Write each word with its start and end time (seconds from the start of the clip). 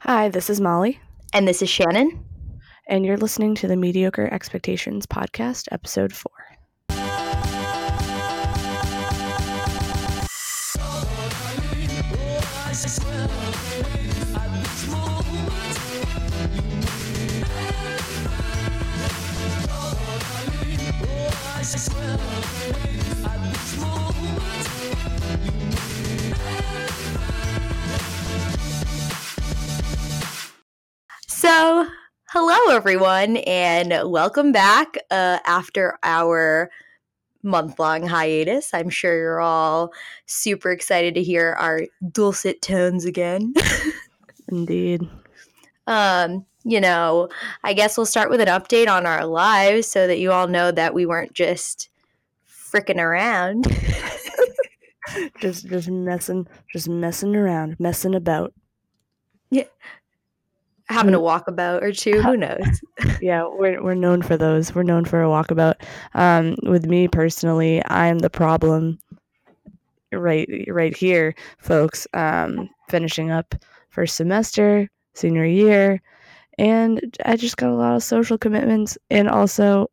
Hi, 0.00 0.28
this 0.28 0.50
is 0.50 0.60
Molly, 0.60 1.00
And 1.32 1.46
this 1.48 1.62
is 1.62 1.68
Shannon. 1.68 2.24
and 2.88 3.04
you're 3.04 3.16
listening 3.16 3.54
to 3.56 3.66
the 3.68 3.76
Mediocre 3.76 4.28
Expectations 4.32 5.06
Podcast, 5.06 5.66
Episode 5.72 6.12
4. 6.12 6.30
Hello 32.38 32.76
everyone, 32.76 33.38
and 33.38 34.10
welcome 34.10 34.52
back 34.52 34.98
uh, 35.10 35.38
after 35.46 35.98
our 36.02 36.70
month 37.42 37.78
long 37.78 38.06
hiatus. 38.06 38.74
I'm 38.74 38.90
sure 38.90 39.16
you're 39.16 39.40
all 39.40 39.90
super 40.26 40.70
excited 40.70 41.14
to 41.14 41.22
hear 41.22 41.56
our 41.58 41.84
dulcet 42.12 42.60
tones 42.60 43.06
again. 43.06 43.54
Indeed. 44.48 45.08
um, 45.86 46.44
you 46.62 46.78
know, 46.78 47.30
I 47.64 47.72
guess 47.72 47.96
we'll 47.96 48.04
start 48.04 48.28
with 48.28 48.42
an 48.42 48.48
update 48.48 48.90
on 48.90 49.06
our 49.06 49.24
lives 49.24 49.86
so 49.86 50.06
that 50.06 50.18
you 50.18 50.30
all 50.30 50.46
know 50.46 50.70
that 50.70 50.92
we 50.92 51.06
weren't 51.06 51.32
just 51.32 51.88
freaking 52.46 53.00
around. 53.00 53.66
Just 55.40 55.68
just 55.68 55.88
messing 55.88 56.46
just 56.70 56.88
messing 56.88 57.34
around, 57.34 57.76
messing 57.78 58.14
about. 58.14 58.52
Having 60.88 61.14
a 61.14 61.20
walkabout 61.20 61.82
or 61.82 61.92
two, 61.92 62.22
who 62.22 62.36
knows? 62.36 62.80
Yeah, 63.20 63.46
we're 63.48 63.82
we're 63.82 63.94
known 63.94 64.22
for 64.22 64.36
those. 64.36 64.74
We're 64.74 64.82
known 64.82 65.04
for 65.04 65.22
a 65.22 65.26
walkabout. 65.26 65.74
Um, 66.14 66.54
with 66.62 66.86
me 66.86 67.08
personally, 67.08 67.82
I'm 67.86 68.18
the 68.18 68.30
problem 68.30 68.98
right 70.12 70.48
right 70.68 70.96
here, 70.96 71.34
folks. 71.58 72.06
Um, 72.14 72.68
finishing 72.88 73.30
up 73.30 73.54
first 73.88 74.16
semester, 74.16 74.88
senior 75.14 75.44
year, 75.46 76.02
and 76.58 77.16
I 77.24 77.36
just 77.36 77.56
got 77.56 77.70
a 77.70 77.74
lot 77.74 77.96
of 77.96 78.02
social 78.02 78.38
commitments 78.38 78.96
and 79.10 79.28
also 79.28 79.90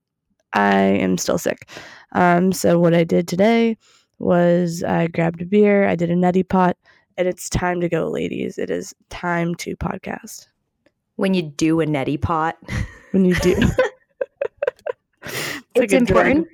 I 0.53 0.75
am 0.77 1.17
still 1.17 1.37
sick. 1.37 1.69
Um, 2.13 2.51
so 2.51 2.79
what 2.79 2.93
I 2.93 3.03
did 3.03 3.27
today 3.27 3.77
was 4.19 4.83
I 4.83 5.07
grabbed 5.07 5.41
a 5.41 5.45
beer, 5.45 5.87
I 5.87 5.95
did 5.95 6.11
a 6.11 6.15
neti 6.15 6.47
pot, 6.47 6.77
and 7.17 7.27
it's 7.27 7.49
time 7.49 7.81
to 7.81 7.89
go, 7.89 8.09
ladies. 8.09 8.57
It 8.57 8.69
is 8.69 8.93
time 9.09 9.55
to 9.55 9.75
podcast. 9.75 10.47
When 11.15 11.33
you 11.33 11.43
do 11.43 11.81
a 11.81 11.85
neti 11.85 12.19
pot. 12.19 12.57
When 13.11 13.25
you 13.25 13.35
do 13.35 13.55
it's 15.75 15.91
drug. 15.91 15.93
important. 15.93 16.47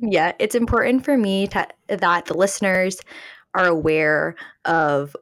Yeah, 0.00 0.32
it's 0.38 0.54
important 0.54 1.04
for 1.04 1.16
me 1.16 1.46
to, 1.48 1.66
that 1.88 2.26
the 2.26 2.34
listeners 2.34 3.00
are 3.54 3.66
aware 3.66 4.36
of 4.64 5.16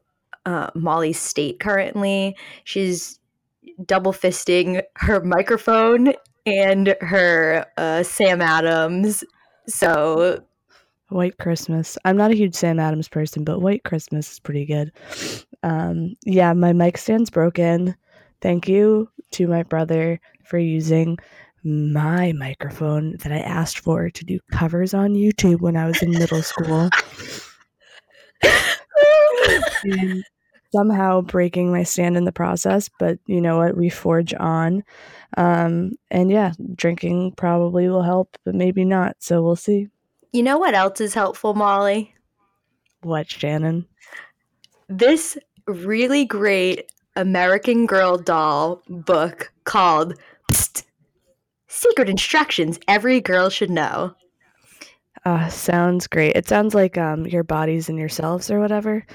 uh, 0.45 0.69
Molly's 0.75 1.19
state 1.19 1.59
currently. 1.59 2.35
She's 2.63 3.19
double 3.85 4.13
fisting 4.13 4.81
her 4.95 5.21
microphone 5.21 6.13
and 6.45 6.95
her 7.01 7.65
uh, 7.77 8.03
Sam 8.03 8.41
Adams. 8.41 9.23
So 9.67 10.43
White 11.09 11.37
Christmas. 11.37 11.97
I'm 12.05 12.17
not 12.17 12.31
a 12.31 12.35
huge 12.35 12.55
Sam 12.55 12.79
Adams 12.79 13.07
person, 13.07 13.43
but 13.43 13.61
White 13.61 13.83
Christmas 13.83 14.31
is 14.33 14.39
pretty 14.39 14.65
good. 14.65 14.91
Um, 15.63 16.15
yeah, 16.23 16.53
my 16.53 16.73
mic 16.73 16.97
stand's 16.97 17.29
broken. 17.29 17.95
Thank 18.41 18.67
you 18.67 19.09
to 19.31 19.47
my 19.47 19.63
brother 19.63 20.19
for 20.45 20.57
using 20.57 21.17
my 21.63 22.31
microphone 22.33 23.17
that 23.17 23.31
I 23.31 23.39
asked 23.39 23.79
for 23.79 24.09
to 24.09 24.25
do 24.25 24.39
covers 24.51 24.93
on 24.93 25.13
YouTube 25.13 25.61
when 25.61 25.75
I 25.75 25.85
was 25.85 26.01
in 26.01 26.11
middle 26.11 26.41
school. 26.41 26.89
somehow 30.71 31.21
breaking 31.21 31.71
my 31.71 31.83
stand 31.83 32.15
in 32.17 32.25
the 32.25 32.31
process, 32.31 32.89
but 32.99 33.19
you 33.25 33.41
know 33.41 33.57
what? 33.57 33.75
We 33.75 33.89
forge 33.89 34.33
on. 34.35 34.83
Um, 35.37 35.93
and 36.11 36.31
yeah, 36.31 36.53
drinking 36.75 37.33
probably 37.33 37.89
will 37.89 38.03
help, 38.03 38.37
but 38.45 38.55
maybe 38.55 38.85
not. 38.85 39.15
So 39.19 39.41
we'll 39.41 39.55
see. 39.55 39.87
you 40.31 40.43
know 40.43 40.57
what 40.57 40.73
else 40.73 41.01
is 41.01 41.13
helpful, 41.13 41.53
Molly? 41.53 42.13
What, 43.01 43.29
Shannon? 43.29 43.87
This 44.87 45.37
really 45.67 46.25
great 46.25 46.91
American 47.19 47.85
Girl 47.85 48.17
doll 48.17 48.81
book 48.87 49.51
called 49.65 50.17
Psst, 50.51 50.83
Secret 51.67 52.09
Instructions 52.09 52.79
Every 52.87 53.19
Girl 53.19 53.49
Should 53.49 53.69
Know. 53.69 54.15
Uh, 55.25 55.49
sounds 55.49 56.07
great. 56.07 56.35
It 56.37 56.47
sounds 56.47 56.73
like 56.73 56.97
um 56.97 57.25
your 57.27 57.43
bodies 57.43 57.89
and 57.89 57.99
yourselves 57.99 58.49
or 58.49 58.59
whatever. 58.59 59.05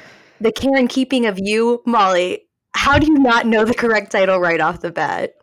The 0.40 0.52
Care 0.52 0.76
and 0.76 0.88
Keeping 0.88 1.24
of 1.24 1.38
You, 1.38 1.82
Molly. 1.86 2.46
How 2.74 2.98
do 2.98 3.06
you 3.06 3.14
not 3.18 3.46
know 3.46 3.64
the 3.64 3.74
correct 3.74 4.12
title 4.12 4.38
right 4.38 4.60
off 4.60 4.80
the 4.80 4.90
bat? 4.90 5.34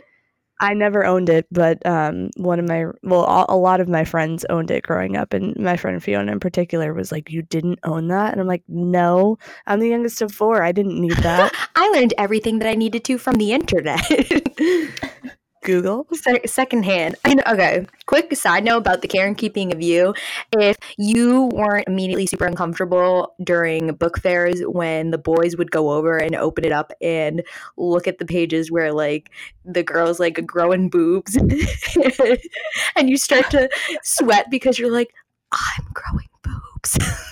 I 0.61 0.75
never 0.75 1.03
owned 1.05 1.27
it, 1.27 1.47
but 1.51 1.83
um 1.85 2.29
one 2.37 2.59
of 2.59 2.67
my 2.67 2.85
well, 3.03 3.25
a, 3.25 3.45
a 3.49 3.57
lot 3.57 3.81
of 3.81 3.89
my 3.89 4.05
friends 4.05 4.45
owned 4.49 4.71
it 4.71 4.83
growing 4.83 5.17
up, 5.17 5.33
and 5.33 5.57
my 5.57 5.75
friend 5.75 6.01
Fiona 6.01 6.31
in 6.31 6.39
particular 6.39 6.93
was 6.93 7.11
like, 7.11 7.31
"You 7.31 7.41
didn't 7.41 7.79
own 7.83 8.07
that," 8.09 8.31
and 8.31 8.39
I'm 8.39 8.47
like, 8.47 8.63
"No, 8.67 9.37
I'm 9.67 9.79
the 9.79 9.89
youngest 9.89 10.21
of 10.21 10.31
four. 10.31 10.63
I 10.63 10.71
didn't 10.71 11.01
need 11.01 11.17
that." 11.17 11.51
I 11.75 11.89
learned 11.89 12.13
everything 12.17 12.59
that 12.59 12.69
I 12.69 12.75
needed 12.75 13.03
to 13.05 13.17
from 13.17 13.35
the 13.35 13.51
internet. 13.51 14.01
Google. 15.61 16.07
Se- 16.11 16.45
secondhand. 16.45 17.15
I 17.25 17.35
know, 17.35 17.43
okay. 17.47 17.85
Quick 18.05 18.35
side 18.35 18.63
note 18.63 18.77
about 18.77 19.01
the 19.01 19.07
care 19.07 19.27
and 19.27 19.37
keeping 19.37 19.71
of 19.71 19.81
you. 19.81 20.13
If 20.57 20.77
you 20.97 21.49
weren't 21.53 21.87
immediately 21.87 22.25
super 22.25 22.45
uncomfortable 22.45 23.33
during 23.43 23.93
book 23.93 24.19
fairs 24.19 24.61
when 24.61 25.11
the 25.11 25.17
boys 25.17 25.55
would 25.57 25.71
go 25.71 25.91
over 25.91 26.17
and 26.17 26.35
open 26.35 26.65
it 26.65 26.71
up 26.71 26.91
and 27.01 27.43
look 27.77 28.07
at 28.07 28.17
the 28.17 28.25
pages 28.25 28.71
where 28.71 28.91
like 28.91 29.29
the 29.63 29.83
girls 29.83 30.19
like 30.19 30.45
growing 30.45 30.89
boobs 30.89 31.35
and 32.95 33.09
you 33.09 33.17
start 33.17 33.49
to 33.51 33.69
sweat 34.03 34.47
because 34.49 34.77
you're 34.79 34.91
like, 34.91 35.13
I'm 35.51 35.87
growing 35.93 36.29
boobs. 36.43 36.97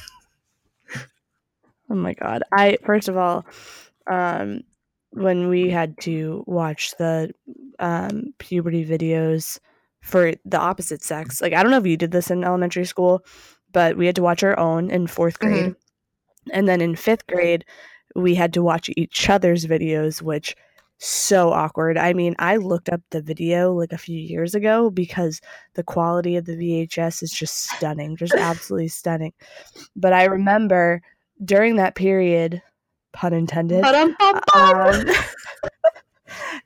Oh 1.89 1.95
my 1.95 2.13
god. 2.13 2.43
I 2.51 2.77
first 2.85 3.07
of 3.07 3.17
all, 3.17 3.45
um, 4.05 4.61
when 5.11 5.47
we 5.47 5.69
had 5.69 5.97
to 6.01 6.43
watch 6.47 6.95
the 6.97 7.31
um, 7.79 8.33
puberty 8.37 8.85
videos 8.85 9.59
for 10.01 10.33
the 10.45 10.59
opposite 10.59 11.03
sex, 11.03 11.41
like 11.41 11.53
I 11.53 11.61
don't 11.61 11.71
know 11.71 11.77
if 11.77 11.87
you 11.87 11.97
did 11.97 12.11
this 12.11 12.31
in 12.31 12.43
elementary 12.43 12.85
school, 12.85 13.23
but 13.71 13.97
we 13.97 14.05
had 14.05 14.15
to 14.15 14.23
watch 14.23 14.43
our 14.43 14.57
own 14.57 14.89
in 14.89 15.07
4th 15.07 15.39
grade, 15.39 15.75
and 16.51 16.67
then 16.67 16.81
in 16.81 16.95
fifth 16.95 17.27
grade, 17.27 17.65
we 18.15 18.35
had 18.35 18.53
to 18.53 18.63
watch 18.63 18.89
each 18.95 19.29
other's 19.29 19.65
videos, 19.65 20.21
which 20.21 20.55
so 20.99 21.51
awkward. 21.51 21.97
I 21.97 22.13
mean, 22.13 22.35
I 22.39 22.57
looked 22.57 22.89
up 22.89 23.01
the 23.09 23.21
video 23.21 23.73
like 23.73 23.93
a 23.93 23.97
few 23.97 24.19
years 24.19 24.53
ago 24.53 24.89
because 24.89 25.41
the 25.75 25.83
quality 25.83 26.35
of 26.35 26.45
the 26.45 26.57
VHS 26.57 27.23
is 27.23 27.31
just 27.31 27.69
stunning, 27.69 28.17
just 28.17 28.33
absolutely 28.37 28.89
stunning. 28.89 29.33
But 29.95 30.13
I 30.13 30.25
remember 30.25 31.01
during 31.43 31.77
that 31.77 31.95
period, 31.95 32.61
pun 33.13 33.33
intended, 33.33 33.83
um, 33.83 35.05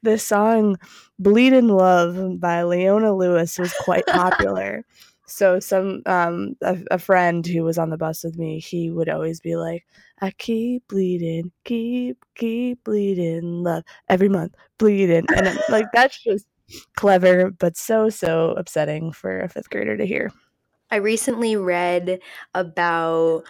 the 0.03 0.17
song 0.17 0.77
Bleeding 1.19 1.69
Love 1.69 2.39
by 2.39 2.63
Leona 2.63 3.15
Lewis 3.15 3.57
was 3.57 3.73
quite 3.81 4.05
popular. 4.07 4.83
So 5.25 5.59
some 5.59 6.01
um 6.05 6.55
a, 6.61 6.77
a 6.91 6.99
friend 6.99 7.45
who 7.45 7.63
was 7.63 7.77
on 7.77 7.89
the 7.89 7.97
bus 7.97 8.23
with 8.23 8.37
me, 8.37 8.59
he 8.59 8.91
would 8.91 9.09
always 9.09 9.39
be 9.39 9.55
like, 9.55 9.85
I 10.21 10.31
keep 10.31 10.87
bleeding, 10.87 11.51
keep 11.63 12.23
keep 12.35 12.83
bleeding 12.83 13.63
love 13.63 13.83
every 14.09 14.29
month, 14.29 14.53
bleeding. 14.77 15.25
And 15.35 15.47
I'm 15.47 15.57
like 15.69 15.87
that's 15.93 16.21
just 16.21 16.45
clever, 16.95 17.51
but 17.51 17.77
so 17.77 18.09
so 18.09 18.51
upsetting 18.51 19.11
for 19.11 19.39
a 19.39 19.49
fifth 19.49 19.69
grader 19.69 19.97
to 19.97 20.05
hear. 20.05 20.31
I 20.91 20.97
recently 20.97 21.55
read 21.55 22.19
about 22.53 23.43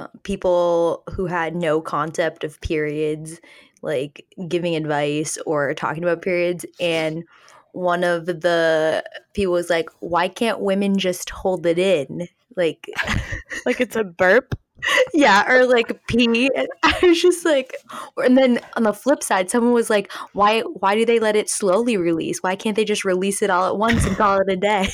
uh, 0.00 0.08
people 0.22 1.02
who 1.10 1.26
had 1.26 1.54
no 1.54 1.80
concept 1.80 2.44
of 2.44 2.60
periods, 2.60 3.40
like 3.82 4.26
giving 4.48 4.74
advice 4.76 5.38
or 5.46 5.74
talking 5.74 6.02
about 6.02 6.22
periods. 6.22 6.64
And 6.80 7.24
one 7.72 8.04
of 8.04 8.26
the 8.26 9.04
people 9.34 9.52
was 9.52 9.70
like, 9.70 9.88
Why 10.00 10.28
can't 10.28 10.60
women 10.60 10.98
just 10.98 11.30
hold 11.30 11.66
it 11.66 11.78
in? 11.78 12.28
Like, 12.56 12.88
Like 13.66 13.80
it's 13.80 13.96
a 13.96 14.04
burp. 14.04 14.54
yeah, 15.14 15.50
or 15.50 15.66
like 15.66 16.06
pee. 16.06 16.50
And 16.56 16.68
I 16.82 16.98
was 17.02 17.20
just 17.20 17.44
like, 17.44 17.76
and 18.16 18.36
then 18.36 18.60
on 18.76 18.84
the 18.84 18.94
flip 18.94 19.22
side, 19.22 19.50
someone 19.50 19.72
was 19.72 19.90
like, 19.90 20.10
Why, 20.32 20.60
why 20.60 20.94
do 20.94 21.04
they 21.04 21.18
let 21.18 21.36
it 21.36 21.50
slowly 21.50 21.96
release? 21.96 22.42
Why 22.42 22.56
can't 22.56 22.76
they 22.76 22.84
just 22.84 23.04
release 23.04 23.42
it 23.42 23.50
all 23.50 23.68
at 23.68 23.78
once 23.78 24.04
and 24.06 24.16
call 24.16 24.38
it 24.40 24.52
a 24.52 24.56
day? 24.56 24.88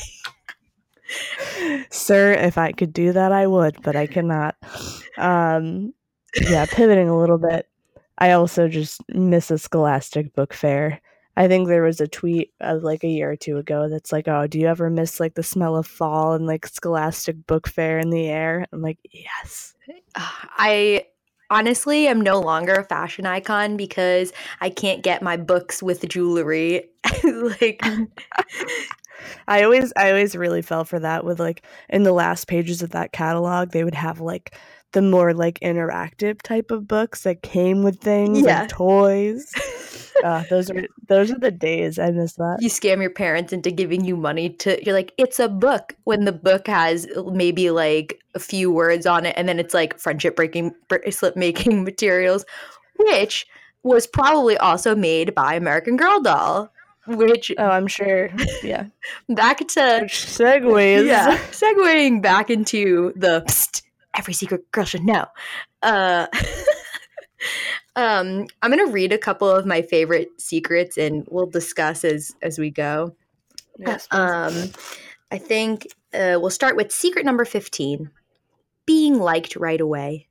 Sir, 1.91 2.33
if 2.33 2.59
I 2.59 2.73
could 2.73 2.93
do 2.93 3.13
that, 3.13 3.33
I 3.33 3.47
would, 3.47 3.81
but 3.83 3.97
I 3.97 4.07
cannot. 4.07 4.57
Um, 5.19 5.95
yeah, 6.49 6.67
pivoting 6.67 7.09
a 7.09 7.19
little 7.19 7.39
bit. 7.39 7.69
I 8.19 8.33
also 8.33 8.69
just 8.69 9.01
miss 9.09 9.51
a 9.51 9.59
Scholastic 9.59 10.35
book 10.35 10.55
fair. 10.55 11.01
I 11.37 11.49
think 11.49 11.69
there 11.69 11.83
was 11.83 12.01
a 12.01 12.09
tweet 12.09 12.53
of 12.61 12.83
like 12.83 13.05
a 13.05 13.09
year 13.09 13.31
or 13.31 13.37
two 13.37 13.59
ago 13.59 13.89
that's 13.91 14.11
like, 14.11 14.27
"Oh, 14.27 14.47
do 14.47 14.59
you 14.59 14.67
ever 14.69 14.89
miss 14.89 15.21
like 15.21 15.35
the 15.35 15.43
smell 15.43 15.77
of 15.77 15.87
fall 15.87 16.33
and 16.33 16.47
like 16.47 16.67
Scholastic 16.67 17.47
book 17.47 17.69
fair 17.69 17.99
in 17.99 18.11
the 18.11 18.27
air?" 18.27 18.65
I'm 18.73 18.81
like, 18.81 18.99
"Yes." 19.11 19.75
I 20.15 21.07
honestly 21.51 22.09
am 22.09 22.21
no 22.21 22.41
longer 22.41 22.75
a 22.75 22.85
fashion 22.85 23.27
icon 23.27 23.77
because 23.77 24.33
I 24.61 24.71
can't 24.71 25.03
get 25.03 25.23
my 25.23 25.37
books 25.37 25.83
with 25.83 26.09
jewelry. 26.09 26.89
like 27.25 27.83
I 29.49 29.63
always 29.63 29.93
I 29.97 30.11
always 30.11 30.35
really 30.37 30.63
fell 30.63 30.85
for 30.85 30.99
that 31.01 31.25
with 31.25 31.39
like 31.41 31.63
in 31.89 32.03
the 32.03 32.13
last 32.13 32.47
pages 32.49 32.83
of 32.83 32.91
that 32.91 33.13
catalog 33.13 33.71
they 33.71 33.85
would 33.85 33.95
have 33.95 34.21
like 34.21 34.57
the 34.93 35.03
more 35.03 35.35
like 35.35 35.59
interactive 35.61 36.41
type 36.43 36.71
of 36.71 36.87
books 36.89 37.23
that 37.23 37.43
came 37.43 37.83
with 37.83 38.01
things 38.01 38.41
Yeah. 38.41 38.61
like 38.61 38.69
toys. 38.69 39.53
uh, 40.25 40.45
those 40.51 40.71
are 40.71 40.87
those 41.09 41.31
are 41.31 41.39
the 41.39 41.51
days 41.51 41.99
I 41.99 42.11
miss 42.13 42.35
that. 42.35 42.59
you 42.61 42.71
scam 42.71 43.01
your 43.01 43.11
parents 43.11 43.53
into 43.53 43.71
giving 43.71 44.05
you 44.05 44.17
money 44.17 44.51
to 44.51 44.83
you're 44.85 44.95
like 44.95 45.13
it's 45.19 45.39
a 45.39 45.49
book 45.49 45.95
when 46.05 46.25
the 46.25 46.33
book 46.33 46.67
has 46.69 47.07
maybe 47.33 47.71
like 47.71 48.21
a 48.35 48.39
few 48.39 48.71
words 48.71 49.07
on 49.07 49.27
it 49.27 49.35
and 49.37 49.49
then 49.49 49.59
it's 49.59 49.75
like 49.75 49.99
friendship 49.99 50.37
breaking 50.37 50.75
bracelet 50.89 51.37
making 51.37 51.85
materials 51.91 52.45
which 52.99 53.47
was 53.83 54.07
probably 54.07 54.57
also 54.59 54.95
made 54.97 55.35
by 55.35 55.55
American 55.55 55.97
Girl 55.97 56.21
doll 56.21 56.73
which 57.07 57.53
Oh, 57.59 57.69
I'm 57.69 57.87
sure. 57.87 58.31
Yeah. 58.63 58.87
back 59.29 59.59
to 59.59 59.99
Which 60.03 60.27
segues. 60.27 61.07
yeah 61.07 61.37
segueing 61.51 62.21
back 62.23 62.51
into 62.51 63.13
the 63.17 63.43
psst, 63.47 63.83
every 64.17 64.35
secret 64.35 64.71
girl 64.73 64.85
should 64.85 65.05
know 65.05 65.27
uh 65.83 66.27
um 67.97 68.47
i'm 68.63 68.71
gonna 68.71 68.87
read 68.87 69.13
a 69.13 69.19
couple 69.19 69.49
of 69.49 69.67
my 69.67 69.83
favorite 69.83 70.29
secrets 70.41 70.97
and 70.97 71.27
we'll 71.31 71.47
discuss 71.47 72.05
as 72.05 72.35
as 72.43 72.59
we 72.59 72.71
go 72.71 73.15
Yes, 73.79 74.09
um 74.11 74.55
i 75.31 75.39
think 75.39 75.87
uh, 76.15 76.39
we'll 76.41 76.51
start 76.51 76.77
with 76.77 76.91
secret 76.91 77.25
number 77.27 77.45
15 77.45 78.11
being 78.87 79.19
liked 79.19 79.55
right 79.57 79.81
away 79.81 80.29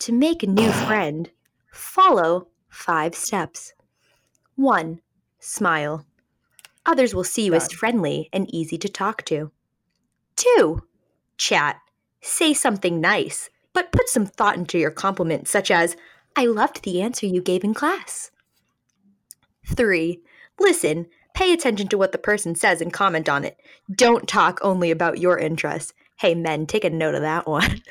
to 0.00 0.12
make 0.12 0.42
a 0.42 0.46
new 0.48 0.70
friend 0.86 1.30
follow 1.72 2.48
five 2.68 3.14
steps 3.14 3.72
one 4.56 5.00
smile 5.38 6.04
others 6.88 7.14
will 7.14 7.22
see 7.22 7.44
you 7.44 7.54
as 7.54 7.70
friendly 7.70 8.28
and 8.32 8.52
easy 8.52 8.78
to 8.78 8.88
talk 8.88 9.24
to. 9.26 9.52
Two 10.34 10.82
chat. 11.36 11.76
Say 12.20 12.52
something 12.52 13.00
nice 13.00 13.48
but 13.78 13.92
put 13.92 14.08
some 14.08 14.26
thought 14.26 14.56
into 14.56 14.76
your 14.76 14.90
compliment 14.90 15.46
such 15.46 15.70
as 15.70 15.96
i 16.34 16.44
loved 16.44 16.82
the 16.82 17.00
answer 17.00 17.26
you 17.26 17.40
gave 17.40 17.62
in 17.62 17.74
class. 17.74 18.32
Three 19.66 20.20
listen. 20.58 21.06
Pay 21.34 21.52
attention 21.52 21.86
to 21.88 21.98
what 21.98 22.10
the 22.10 22.18
person 22.18 22.56
says 22.56 22.80
and 22.80 22.92
comment 22.92 23.28
on 23.28 23.44
it. 23.44 23.56
Don't 23.94 24.26
talk 24.26 24.58
only 24.62 24.90
about 24.90 25.20
your 25.20 25.38
interests. 25.38 25.92
Hey 26.16 26.34
men 26.34 26.66
take 26.66 26.84
a 26.84 26.90
note 26.90 27.14
of 27.14 27.22
that 27.22 27.46
one. 27.46 27.82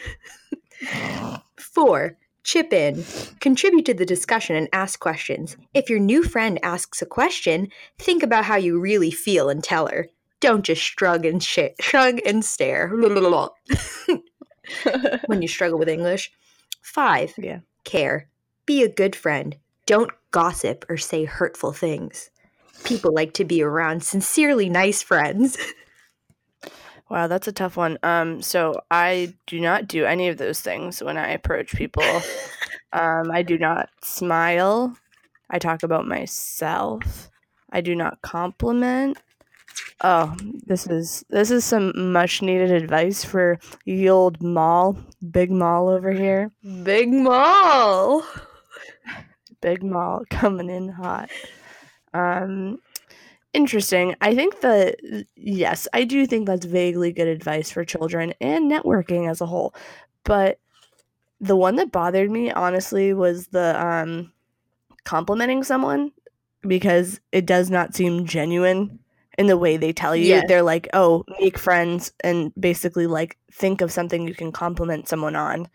Four, 1.57 2.17
chip 2.47 2.71
in. 2.71 3.03
Contribute 3.41 3.85
to 3.85 3.93
the 3.93 4.05
discussion 4.05 4.55
and 4.55 4.69
ask 4.71 4.99
questions. 4.99 5.57
If 5.73 5.89
your 5.89 5.99
new 5.99 6.23
friend 6.23 6.57
asks 6.63 7.01
a 7.01 7.05
question, 7.05 7.67
think 7.99 8.23
about 8.23 8.45
how 8.45 8.55
you 8.55 8.79
really 8.79 9.11
feel 9.11 9.49
and 9.49 9.63
tell 9.63 9.87
her. 9.87 10.07
Don't 10.39 10.63
just 10.63 10.81
shrug 10.81 11.25
and 11.25 11.43
sh- 11.43 11.75
shrug 11.81 12.19
and 12.25 12.43
stare. 12.43 12.87
when 15.25 15.41
you 15.41 15.47
struggle 15.47 15.77
with 15.77 15.89
English. 15.89 16.31
Five, 16.81 17.33
yeah. 17.37 17.59
care. 17.83 18.29
Be 18.65 18.81
a 18.81 18.89
good 18.89 19.15
friend. 19.15 19.57
Don't 19.85 20.11
gossip 20.31 20.85
or 20.89 20.95
say 20.95 21.25
hurtful 21.25 21.73
things. 21.73 22.31
People 22.85 23.13
like 23.13 23.33
to 23.33 23.43
be 23.43 23.61
around 23.61 24.03
sincerely 24.03 24.69
nice 24.69 25.01
friends. 25.01 25.57
Wow, 27.09 27.27
that's 27.27 27.47
a 27.47 27.53
tough 27.53 27.77
one. 27.77 27.97
Um, 28.03 28.41
so 28.41 28.81
I 28.91 29.33
do 29.45 29.59
not 29.61 29.87
do 29.87 30.05
any 30.05 30.27
of 30.27 30.37
those 30.37 30.59
things 30.59 31.01
when 31.01 31.17
I 31.17 31.29
approach 31.31 31.73
people. 31.73 32.03
um, 32.93 33.31
I 33.31 33.43
do 33.43 33.57
not 33.57 33.89
smile. 34.03 34.97
I 35.49 35.59
talk 35.59 35.83
about 35.83 36.07
myself. 36.07 37.29
I 37.71 37.81
do 37.81 37.95
not 37.95 38.21
compliment. 38.21 39.17
Oh, 40.01 40.35
this 40.65 40.85
is 40.87 41.23
this 41.29 41.49
is 41.49 41.65
some 41.65 42.11
much 42.11 42.41
needed 42.41 42.71
advice 42.71 43.23
for 43.23 43.59
the 43.85 44.09
old 44.09 44.41
mall, 44.41 44.97
big 45.31 45.49
mall 45.49 45.89
over 45.89 46.11
here. 46.11 46.51
Big 46.83 47.09
Mall. 47.09 48.23
Big 49.61 49.83
mall 49.83 50.23
coming 50.29 50.69
in 50.69 50.89
hot. 50.89 51.29
Um, 52.13 52.79
interesting. 53.57 54.15
I 54.21 54.35
think 54.35 54.61
that 54.61 55.25
yes, 55.35 55.87
I 55.91 56.03
do 56.03 56.25
think 56.27 56.45
that's 56.45 56.65
vaguely 56.65 57.11
good 57.11 57.27
advice 57.27 57.71
for 57.71 57.83
children 57.83 58.33
and 58.39 58.71
networking 58.71 59.29
as 59.29 59.41
a 59.41 59.47
whole. 59.47 59.73
But 60.23 60.59
the 61.41 61.55
one 61.55 61.75
that 61.77 61.91
bothered 61.91 62.29
me 62.29 62.51
honestly 62.51 63.13
was 63.13 63.47
the 63.47 63.83
um 63.83 64.31
complimenting 65.03 65.63
someone 65.63 66.11
because 66.61 67.19
it 67.31 67.45
does 67.45 67.69
not 67.69 67.95
seem 67.95 68.25
genuine 68.25 68.99
in 69.37 69.47
the 69.47 69.57
way 69.57 69.77
they 69.77 69.93
tell 69.93 70.15
you. 70.15 70.25
Yes. 70.25 70.45
They're 70.47 70.61
like, 70.61 70.87
"Oh, 70.93 71.23
make 71.39 71.57
friends 71.57 72.11
and 72.23 72.53
basically 72.59 73.07
like 73.07 73.37
think 73.51 73.81
of 73.81 73.91
something 73.91 74.27
you 74.27 74.35
can 74.35 74.51
compliment 74.51 75.07
someone 75.07 75.35
on 75.35 75.67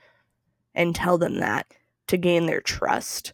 and 0.74 0.94
tell 0.94 1.18
them 1.18 1.40
that 1.40 1.66
to 2.06 2.16
gain 2.16 2.46
their 2.46 2.60
trust." 2.60 3.32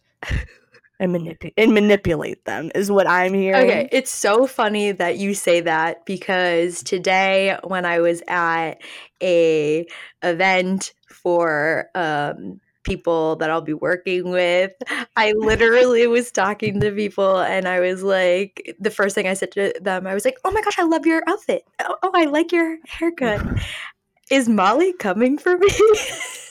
And, 0.99 1.15
manipu- 1.15 1.53
and 1.55 1.73
manipulate 1.73 2.43
them 2.43 2.71
is 2.75 2.91
what 2.91 3.07
I'm 3.07 3.33
hearing. 3.33 3.69
Okay, 3.69 3.89
it's 3.91 4.11
so 4.11 4.45
funny 4.45 4.91
that 4.91 5.17
you 5.17 5.33
say 5.33 5.61
that 5.61 6.05
because 6.05 6.83
today 6.83 7.57
when 7.63 7.85
I 7.85 7.99
was 7.99 8.21
at 8.27 8.81
a 9.23 9.87
event 10.23 10.93
for 11.07 11.89
um 11.95 12.59
people 12.83 13.35
that 13.37 13.49
I'll 13.49 13.61
be 13.61 13.73
working 13.73 14.29
with, 14.29 14.71
I 15.15 15.33
literally 15.33 16.07
was 16.07 16.31
talking 16.31 16.79
to 16.79 16.91
people 16.91 17.39
and 17.39 17.67
I 17.67 17.79
was 17.79 18.03
like 18.03 18.75
the 18.79 18.91
first 18.91 19.15
thing 19.15 19.27
I 19.27 19.35
said 19.35 19.51
to 19.53 19.73
them, 19.79 20.07
I 20.07 20.13
was 20.13 20.25
like, 20.25 20.37
"Oh 20.43 20.51
my 20.51 20.61
gosh, 20.61 20.79
I 20.79 20.83
love 20.83 21.05
your 21.05 21.21
outfit. 21.27 21.63
Oh, 21.79 21.95
oh 22.03 22.11
I 22.13 22.25
like 22.25 22.51
your 22.51 22.77
haircut. 22.85 23.45
Is 24.29 24.49
Molly 24.49 24.93
coming 24.93 25.37
for 25.37 25.57
me?" 25.57 25.69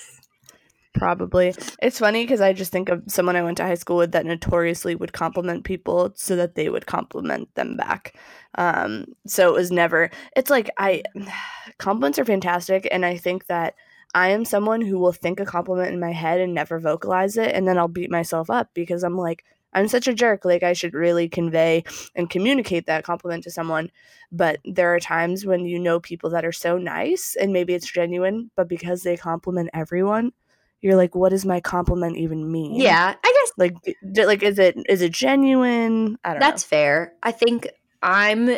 Probably. 0.98 1.54
It's 1.80 2.00
funny 2.00 2.24
because 2.24 2.40
I 2.40 2.52
just 2.52 2.72
think 2.72 2.88
of 2.88 3.02
someone 3.06 3.36
I 3.36 3.42
went 3.42 3.56
to 3.58 3.62
high 3.62 3.74
school 3.74 3.96
with 3.96 4.12
that 4.12 4.26
notoriously 4.26 4.96
would 4.96 5.12
compliment 5.12 5.64
people 5.64 6.12
so 6.16 6.34
that 6.36 6.56
they 6.56 6.68
would 6.68 6.86
compliment 6.86 7.54
them 7.54 7.76
back. 7.76 8.16
Um, 8.56 9.06
so 9.26 9.48
it 9.48 9.54
was 9.54 9.70
never, 9.70 10.10
it's 10.36 10.50
like 10.50 10.70
I, 10.76 11.04
compliments 11.78 12.18
are 12.18 12.24
fantastic. 12.24 12.88
And 12.90 13.06
I 13.06 13.16
think 13.16 13.46
that 13.46 13.74
I 14.14 14.30
am 14.30 14.44
someone 14.44 14.80
who 14.80 14.98
will 14.98 15.12
think 15.12 15.38
a 15.38 15.44
compliment 15.44 15.92
in 15.92 16.00
my 16.00 16.12
head 16.12 16.40
and 16.40 16.52
never 16.54 16.80
vocalize 16.80 17.36
it. 17.36 17.54
And 17.54 17.68
then 17.68 17.78
I'll 17.78 17.88
beat 17.88 18.10
myself 18.10 18.50
up 18.50 18.70
because 18.74 19.04
I'm 19.04 19.16
like, 19.16 19.44
I'm 19.74 19.86
such 19.86 20.08
a 20.08 20.14
jerk. 20.14 20.44
Like, 20.44 20.62
I 20.62 20.72
should 20.72 20.94
really 20.94 21.28
convey 21.28 21.84
and 22.16 22.30
communicate 22.30 22.86
that 22.86 23.04
compliment 23.04 23.44
to 23.44 23.50
someone. 23.50 23.90
But 24.32 24.58
there 24.64 24.94
are 24.94 25.00
times 25.00 25.44
when 25.44 25.66
you 25.66 25.78
know 25.78 26.00
people 26.00 26.30
that 26.30 26.44
are 26.44 26.52
so 26.52 26.78
nice 26.78 27.36
and 27.38 27.52
maybe 27.52 27.74
it's 27.74 27.90
genuine, 27.90 28.50
but 28.56 28.68
because 28.68 29.02
they 29.02 29.16
compliment 29.16 29.68
everyone, 29.74 30.32
you're 30.80 30.96
like, 30.96 31.14
what 31.14 31.30
does 31.30 31.44
my 31.44 31.60
compliment 31.60 32.16
even 32.16 32.50
mean? 32.50 32.74
yeah, 32.74 33.14
I 33.22 33.42
guess 33.42 33.52
Like, 33.56 33.74
d- 34.12 34.26
like 34.26 34.42
is 34.42 34.58
it 34.58 34.76
is 34.88 35.02
it 35.02 35.12
genuine? 35.12 36.18
I 36.24 36.30
don't 36.30 36.40
That's 36.40 36.64
fair. 36.64 37.14
I 37.22 37.32
think 37.32 37.68
I'm 38.02 38.50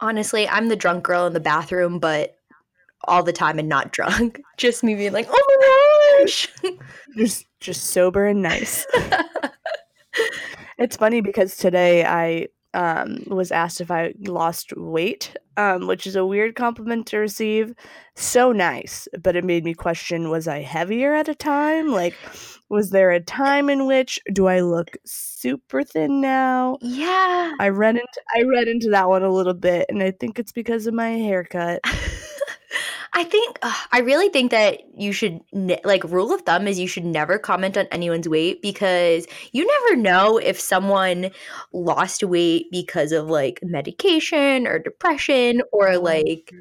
honestly, 0.00 0.48
I'm 0.48 0.68
the 0.68 0.76
drunk 0.76 1.04
girl 1.04 1.26
in 1.26 1.32
the 1.32 1.40
bathroom, 1.40 1.98
but 1.98 2.36
all 3.04 3.22
the 3.22 3.32
time 3.32 3.58
and 3.58 3.68
not 3.68 3.92
drunk. 3.92 4.40
Just 4.56 4.84
me 4.84 4.94
being 4.94 5.12
like, 5.12 5.26
oh 5.30 6.16
my 6.18 6.24
gosh. 6.24 6.48
Just 7.16 7.46
just 7.60 7.84
sober 7.84 8.26
and 8.26 8.40
nice. 8.40 8.86
it's 10.78 10.96
funny 10.96 11.20
because 11.20 11.56
today 11.56 12.04
I 12.04 12.48
um, 12.72 13.24
was 13.26 13.52
asked 13.52 13.82
if 13.82 13.90
I 13.90 14.14
lost 14.20 14.72
weight, 14.76 15.36
um, 15.60 15.86
which 15.86 16.06
is 16.06 16.16
a 16.16 16.24
weird 16.24 16.54
compliment 16.54 17.06
to 17.08 17.18
receive. 17.18 17.74
So 18.16 18.52
nice, 18.52 19.06
but 19.22 19.36
it 19.36 19.44
made 19.44 19.64
me 19.64 19.74
question: 19.74 20.30
Was 20.30 20.48
I 20.48 20.60
heavier 20.60 21.14
at 21.14 21.28
a 21.28 21.34
time? 21.34 21.88
Like, 21.88 22.14
was 22.68 22.90
there 22.90 23.10
a 23.10 23.20
time 23.20 23.68
in 23.68 23.86
which 23.86 24.18
do 24.32 24.46
I 24.46 24.60
look 24.60 24.96
super 25.04 25.82
thin 25.82 26.20
now? 26.20 26.78
yeah. 26.80 27.52
I 27.60 27.68
read 27.68 27.96
into 27.96 28.20
I 28.34 28.42
read 28.42 28.68
into 28.68 28.90
that 28.90 29.08
one 29.08 29.22
a 29.22 29.30
little 29.30 29.54
bit, 29.54 29.86
and 29.88 30.02
I 30.02 30.12
think 30.12 30.38
it's 30.38 30.52
because 30.52 30.86
of 30.86 30.94
my 30.94 31.10
haircut. 31.10 31.80
I 33.12 33.24
think 33.24 33.58
uh, 33.62 33.74
I 33.92 34.00
really 34.00 34.28
think 34.28 34.52
that 34.52 34.82
you 34.96 35.12
should 35.12 35.40
ne- 35.52 35.80
like 35.84 36.04
rule 36.04 36.32
of 36.32 36.42
thumb 36.42 36.68
is 36.68 36.78
you 36.78 36.86
should 36.86 37.04
never 37.04 37.38
comment 37.38 37.76
on 37.76 37.86
anyone's 37.86 38.28
weight 38.28 38.62
because 38.62 39.26
you 39.52 39.66
never 39.66 40.00
know 40.00 40.38
if 40.38 40.60
someone 40.60 41.30
lost 41.72 42.22
weight 42.22 42.66
because 42.70 43.10
of 43.12 43.26
like 43.28 43.58
medication 43.62 44.66
or 44.66 44.78
depression 44.78 45.62
or 45.72 45.98
like 45.98 46.52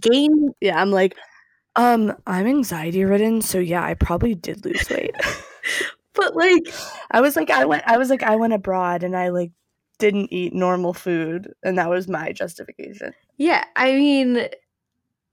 gain 0.00 0.54
Yeah, 0.60 0.80
I'm 0.80 0.92
like, 0.92 1.16
um, 1.74 2.14
I'm 2.26 2.46
anxiety 2.46 3.04
ridden, 3.04 3.42
so 3.42 3.58
yeah, 3.58 3.84
I 3.84 3.94
probably 3.94 4.34
did 4.34 4.64
lose 4.64 4.88
weight. 4.88 5.16
but 6.14 6.36
like 6.36 6.62
I 7.10 7.20
was 7.20 7.34
like 7.34 7.50
I 7.50 7.64
went 7.64 7.82
I 7.86 7.98
was 7.98 8.10
like 8.10 8.22
I 8.22 8.36
went 8.36 8.52
abroad 8.52 9.02
and 9.02 9.16
I 9.16 9.30
like 9.30 9.50
didn't 9.98 10.32
eat 10.32 10.52
normal 10.52 10.92
food 10.92 11.52
and 11.62 11.78
that 11.78 11.90
was 11.90 12.08
my 12.08 12.32
justification. 12.32 13.12
Yeah, 13.36 13.64
I 13.76 13.92
mean 13.92 14.48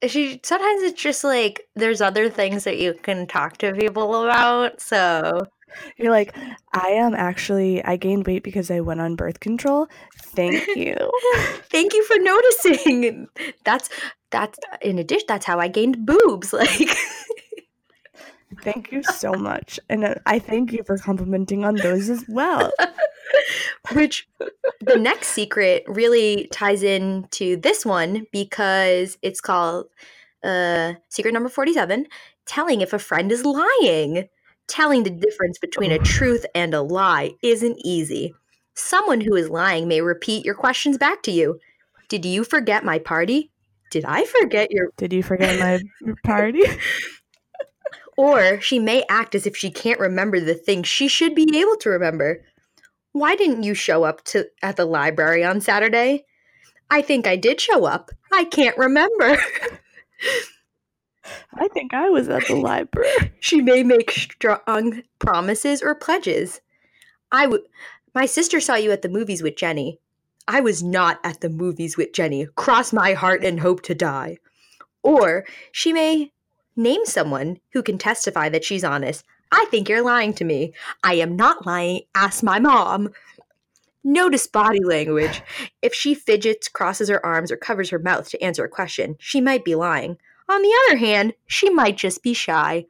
she 0.07 0.39
sometimes 0.43 0.83
it's 0.83 1.01
just 1.01 1.23
like 1.23 1.67
there's 1.75 2.01
other 2.01 2.29
things 2.29 2.63
that 2.63 2.77
you 2.77 2.93
can 2.93 3.27
talk 3.27 3.57
to 3.57 3.73
people 3.73 4.23
about. 4.23 4.79
So 4.81 5.45
you're 5.97 6.11
like, 6.11 6.35
I 6.73 6.89
am 6.89 7.13
actually 7.13 7.83
I 7.83 7.97
gained 7.97 8.25
weight 8.25 8.43
because 8.43 8.71
I 8.71 8.79
went 8.79 9.01
on 9.01 9.15
birth 9.15 9.39
control. 9.39 9.87
Thank 10.17 10.65
you. 10.75 10.95
Thank 11.69 11.93
you 11.93 12.03
for 12.05 12.17
noticing. 12.17 13.27
That's 13.65 13.89
that's 14.31 14.59
in 14.81 14.99
addition 14.99 15.25
that's 15.27 15.45
how 15.45 15.59
I 15.59 15.67
gained 15.67 16.05
boobs. 16.05 16.53
Like 16.59 16.97
Thank 18.63 18.91
you 18.91 19.03
so 19.03 19.33
much. 19.33 19.79
And 19.89 20.03
uh, 20.03 20.15
I 20.25 20.39
thank 20.39 20.71
you 20.71 20.83
for 20.83 20.97
complimenting 20.97 21.65
on 21.65 21.75
those 21.75 22.09
as 22.09 22.25
well. 22.27 22.71
Which 23.93 24.27
the 24.81 24.97
next 24.97 25.29
secret 25.29 25.83
really 25.87 26.47
ties 26.51 26.83
in 26.83 27.27
to 27.31 27.57
this 27.57 27.85
one 27.85 28.25
because 28.31 29.17
it's 29.21 29.41
called 29.41 29.87
uh, 30.43 30.93
secret 31.09 31.33
number 31.33 31.49
47 31.49 32.07
telling 32.49 32.81
if 32.81 32.93
a 32.93 32.99
friend 32.99 33.31
is 33.31 33.45
lying. 33.45 34.27
Telling 34.67 35.01
the 35.01 35.09
difference 35.09 35.57
between 35.57 35.91
a 35.91 35.97
truth 35.97 36.45
and 36.53 36.75
a 36.75 36.81
lie 36.81 37.31
isn't 37.41 37.79
easy. 37.83 38.35
Someone 38.75 39.21
who 39.21 39.35
is 39.35 39.49
lying 39.49 39.87
may 39.87 40.01
repeat 40.01 40.45
your 40.45 40.53
questions 40.53 40.97
back 40.97 41.23
to 41.23 41.31
you. 41.31 41.59
Did 42.07 42.23
you 42.23 42.43
forget 42.43 42.85
my 42.85 42.99
party? 42.99 43.51
Did 43.89 44.05
I 44.05 44.25
forget 44.25 44.71
your 44.71 44.89
Did 44.97 45.11
you 45.11 45.23
forget 45.23 45.59
my 45.59 45.79
party? 46.23 46.61
or 48.19 48.59
she 48.59 48.79
may 48.79 49.05
act 49.07 49.33
as 49.33 49.47
if 49.47 49.55
she 49.55 49.71
can't 49.71 49.97
remember 49.97 50.41
the 50.41 50.53
things 50.53 50.89
she 50.89 51.07
should 51.07 51.33
be 51.33 51.57
able 51.57 51.77
to 51.77 51.89
remember. 51.89 52.43
Why 53.13 53.37
didn't 53.37 53.63
you 53.63 53.73
show 53.73 54.03
up 54.03 54.25
to 54.25 54.45
at 54.61 54.75
the 54.75 54.83
library 54.83 55.45
on 55.45 55.61
Saturday? 55.61 56.25
I 56.89 57.01
think 57.01 57.25
I 57.25 57.37
did 57.37 57.61
show 57.61 57.85
up. 57.85 58.11
I 58.33 58.43
can't 58.43 58.77
remember. 58.77 59.23
I 61.53 61.69
think 61.69 61.93
I 61.93 62.09
was 62.09 62.27
at 62.27 62.45
the 62.47 62.57
library. 62.57 63.31
she 63.39 63.61
may 63.61 63.83
make 63.83 64.11
strong 64.11 65.01
promises 65.19 65.81
or 65.81 65.95
pledges. 65.95 66.59
I 67.31 67.47
would 67.47 67.61
my 68.13 68.25
sister 68.25 68.59
saw 68.59 68.75
you 68.75 68.91
at 68.91 69.01
the 69.01 69.07
movies 69.07 69.41
with 69.41 69.55
Jenny. 69.55 69.97
I 70.45 70.59
was 70.59 70.83
not 70.83 71.21
at 71.23 71.39
the 71.39 71.49
movies 71.49 71.95
with 71.95 72.11
Jenny. 72.11 72.47
Cross 72.57 72.91
my 72.91 73.13
heart 73.13 73.45
and 73.45 73.61
hope 73.61 73.81
to 73.83 73.95
die. 73.95 74.39
Or 75.03 75.45
she 75.71 75.93
may 75.93 76.33
name 76.79 77.05
someone 77.05 77.59
who 77.73 77.83
can 77.83 77.97
testify 77.97 78.49
that 78.49 78.63
she's 78.63 78.83
honest. 78.83 79.23
I 79.51 79.65
think 79.69 79.89
you're 79.89 80.03
lying 80.03 80.33
to 80.35 80.43
me. 80.43 80.73
I 81.03 81.15
am 81.15 81.35
not 81.35 81.65
lying. 81.65 82.01
Ask 82.15 82.43
my 82.43 82.59
mom. 82.59 83.09
Notice 84.03 84.47
body 84.47 84.83
language. 84.83 85.41
If 85.81 85.93
she 85.93 86.15
fidgets, 86.15 86.67
crosses 86.67 87.09
her 87.09 87.23
arms, 87.25 87.51
or 87.51 87.57
covers 87.57 87.89
her 87.89 87.99
mouth 87.99 88.29
to 88.29 88.41
answer 88.43 88.63
a 88.63 88.69
question, 88.69 89.15
she 89.19 89.41
might 89.41 89.65
be 89.65 89.75
lying. 89.75 90.17
On 90.47 90.61
the 90.61 90.73
other 90.87 90.97
hand, 90.97 91.33
she 91.45 91.69
might 91.69 91.97
just 91.97 92.23
be 92.23 92.33
shy. 92.33 92.85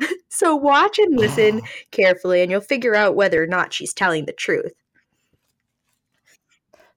so 0.28 0.56
watch 0.56 0.98
and 0.98 1.18
listen 1.18 1.62
carefully, 1.90 2.42
and 2.42 2.50
you'll 2.50 2.60
figure 2.60 2.94
out 2.94 3.14
whether 3.14 3.42
or 3.42 3.46
not 3.46 3.72
she's 3.72 3.94
telling 3.94 4.26
the 4.26 4.32
truth. 4.32 4.72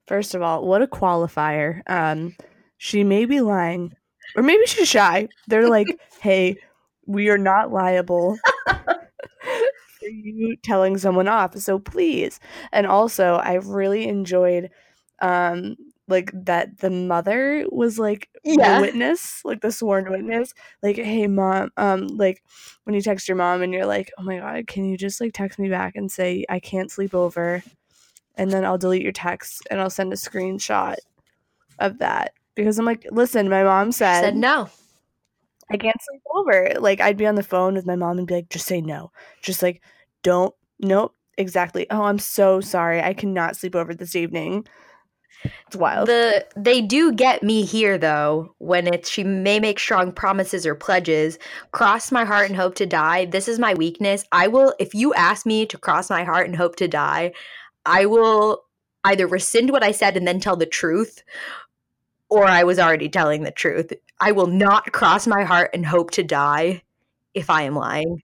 First 0.06 0.34
of 0.34 0.42
all, 0.42 0.66
what 0.66 0.82
a 0.82 0.86
qualifier. 0.86 1.80
Um, 1.88 2.36
she 2.76 3.04
may 3.04 3.24
be 3.24 3.40
lying, 3.40 3.94
or 4.36 4.42
maybe 4.42 4.66
she's 4.66 4.88
shy. 4.88 5.28
They're 5.46 5.68
like, 5.68 5.98
hey, 6.18 6.58
we 7.06 7.28
are 7.30 7.38
not 7.38 7.72
liable 7.72 8.40
for 10.00 10.08
you 10.08 10.56
telling 10.62 10.98
someone 10.98 11.28
off. 11.28 11.56
So 11.58 11.78
please. 11.78 12.40
And 12.72 12.86
also, 12.86 13.34
I 13.34 13.54
really 13.54 14.06
enjoyed 14.08 14.70
um 15.20 15.76
like 16.08 16.30
that 16.34 16.78
the 16.78 16.90
mother 16.90 17.64
was 17.70 17.98
like 17.98 18.28
Yeah. 18.44 18.64
the 18.64 18.74
witness, 18.80 19.40
like 19.44 19.60
the 19.62 19.72
sworn 19.72 20.10
witness. 20.10 20.52
Like, 20.82 20.96
hey 20.96 21.26
mom, 21.26 21.70
um, 21.76 22.08
like 22.08 22.42
when 22.84 22.94
you 22.94 23.00
text 23.02 23.28
your 23.28 23.36
mom 23.36 23.62
and 23.62 23.72
you're 23.72 23.86
like, 23.86 24.12
Oh 24.18 24.22
my 24.22 24.38
god, 24.38 24.66
can 24.66 24.84
you 24.84 24.96
just 24.98 25.20
like 25.20 25.32
text 25.32 25.58
me 25.58 25.68
back 25.68 25.94
and 25.96 26.10
say 26.10 26.44
I 26.48 26.60
can't 26.60 26.90
sleep 26.90 27.14
over? 27.14 27.62
And 28.36 28.50
then 28.52 28.64
I'll 28.64 28.78
delete 28.78 29.02
your 29.02 29.12
text 29.12 29.66
and 29.70 29.80
I'll 29.80 29.90
send 29.90 30.12
a 30.12 30.16
screenshot 30.16 30.96
of 31.78 31.98
that. 31.98 32.32
Because 32.54 32.78
I'm 32.78 32.84
like, 32.84 33.06
listen, 33.10 33.48
my 33.48 33.64
mom 33.64 33.92
said, 33.92 34.20
said 34.20 34.36
no. 34.36 34.68
I 35.70 35.76
can't 35.76 35.96
sleep 36.02 36.22
over. 36.34 36.74
Like 36.78 37.00
I'd 37.00 37.16
be 37.16 37.26
on 37.26 37.34
the 37.34 37.42
phone 37.42 37.74
with 37.74 37.86
my 37.86 37.96
mom 37.96 38.18
and 38.18 38.26
be 38.26 38.34
like, 38.34 38.50
just 38.50 38.66
say 38.66 38.80
no. 38.80 39.10
Just 39.42 39.62
like, 39.62 39.82
don't 40.22 40.54
nope. 40.78 41.14
Exactly. 41.36 41.86
Oh, 41.90 42.02
I'm 42.02 42.18
so 42.18 42.60
sorry. 42.60 43.02
I 43.02 43.12
cannot 43.12 43.56
sleep 43.56 43.74
over 43.74 43.94
this 43.94 44.14
evening. 44.14 44.66
It's 45.66 45.76
wild. 45.76 46.08
The 46.08 46.46
they 46.56 46.80
do 46.80 47.12
get 47.12 47.42
me 47.42 47.64
here 47.64 47.98
though 47.98 48.54
when 48.58 48.86
it's 48.86 49.10
she 49.10 49.24
may 49.24 49.60
make 49.60 49.78
strong 49.78 50.12
promises 50.12 50.66
or 50.66 50.74
pledges. 50.74 51.38
Cross 51.72 52.12
my 52.12 52.24
heart 52.24 52.48
and 52.48 52.56
hope 52.56 52.74
to 52.76 52.86
die. 52.86 53.26
This 53.26 53.48
is 53.48 53.58
my 53.58 53.74
weakness. 53.74 54.24
I 54.32 54.48
will 54.48 54.74
if 54.78 54.94
you 54.94 55.12
ask 55.14 55.44
me 55.44 55.66
to 55.66 55.78
cross 55.78 56.08
my 56.08 56.24
heart 56.24 56.46
and 56.46 56.56
hope 56.56 56.76
to 56.76 56.88
die, 56.88 57.32
I 57.84 58.06
will 58.06 58.64
either 59.04 59.26
rescind 59.26 59.70
what 59.70 59.82
I 59.82 59.92
said 59.92 60.16
and 60.16 60.26
then 60.26 60.40
tell 60.40 60.56
the 60.56 60.66
truth 60.66 61.22
or 62.28 62.44
I 62.44 62.64
was 62.64 62.78
already 62.78 63.08
telling 63.08 63.42
the 63.42 63.50
truth. 63.50 63.92
I 64.20 64.32
will 64.32 64.46
not 64.46 64.92
cross 64.92 65.26
my 65.26 65.44
heart 65.44 65.70
and 65.74 65.84
hope 65.84 66.10
to 66.12 66.22
die 66.22 66.82
if 67.34 67.50
I 67.50 67.62
am 67.62 67.74
lying. 67.74 68.22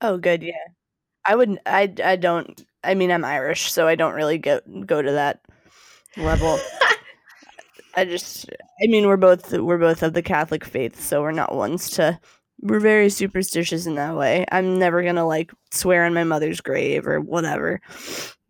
oh, 0.00 0.16
good. 0.18 0.42
Yeah. 0.42 0.54
I 1.24 1.36
wouldn't. 1.36 1.60
I. 1.66 1.92
I 2.04 2.16
don't. 2.16 2.64
I 2.82 2.94
mean, 2.94 3.10
I'm 3.10 3.24
Irish, 3.24 3.72
so 3.72 3.88
I 3.88 3.94
don't 3.94 4.14
really 4.14 4.38
go 4.38 4.60
go 4.86 5.00
to 5.00 5.12
that 5.12 5.40
level. 6.16 6.58
I 7.96 8.04
just. 8.04 8.50
I 8.82 8.86
mean, 8.88 9.06
we're 9.06 9.16
both 9.16 9.52
we're 9.52 9.78
both 9.78 10.02
of 10.02 10.12
the 10.12 10.22
Catholic 10.22 10.64
faith, 10.64 11.00
so 11.00 11.22
we're 11.22 11.32
not 11.32 11.54
ones 11.54 11.90
to. 11.90 12.20
We're 12.60 12.80
very 12.80 13.10
superstitious 13.10 13.86
in 13.86 13.96
that 13.96 14.16
way. 14.16 14.44
I'm 14.52 14.78
never 14.78 15.02
gonna 15.02 15.26
like 15.26 15.52
swear 15.70 16.04
on 16.04 16.14
my 16.14 16.24
mother's 16.24 16.60
grave 16.60 17.06
or 17.06 17.20
whatever. 17.20 17.80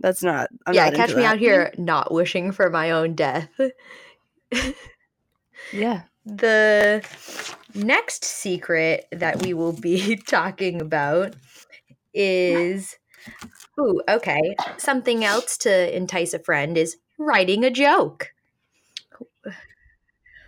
That's 0.01 0.23
not. 0.23 0.51
I'm 0.67 0.75
gonna 0.75 0.87
yeah, 0.87 0.91
not 0.91 0.97
catch 0.97 1.11
me 1.11 1.23
that. 1.23 1.35
out 1.35 1.39
here 1.39 1.73
not 1.79 2.13
wishing 2.13 2.53
for 2.53 2.71
my 2.71 2.91
own 2.91 3.15
death. 3.15 3.49
Yeah. 5.73 6.03
The 6.25 7.05
next 7.75 8.25
secret 8.25 9.07
that 9.13 9.43
we 9.43 9.55
will 9.55 9.73
be 9.73 10.17
talking 10.27 10.81
about 10.81 11.35
is 12.13 12.97
ooh, 13.79 14.01
okay. 14.09 14.55
Something 14.77 15.25
else 15.25 15.57
to 15.59 15.97
entice 15.97 16.35
a 16.35 16.39
friend 16.39 16.79
is 16.79 16.97
writing 17.19 17.65
a 17.65 17.71
joke. 17.71 18.31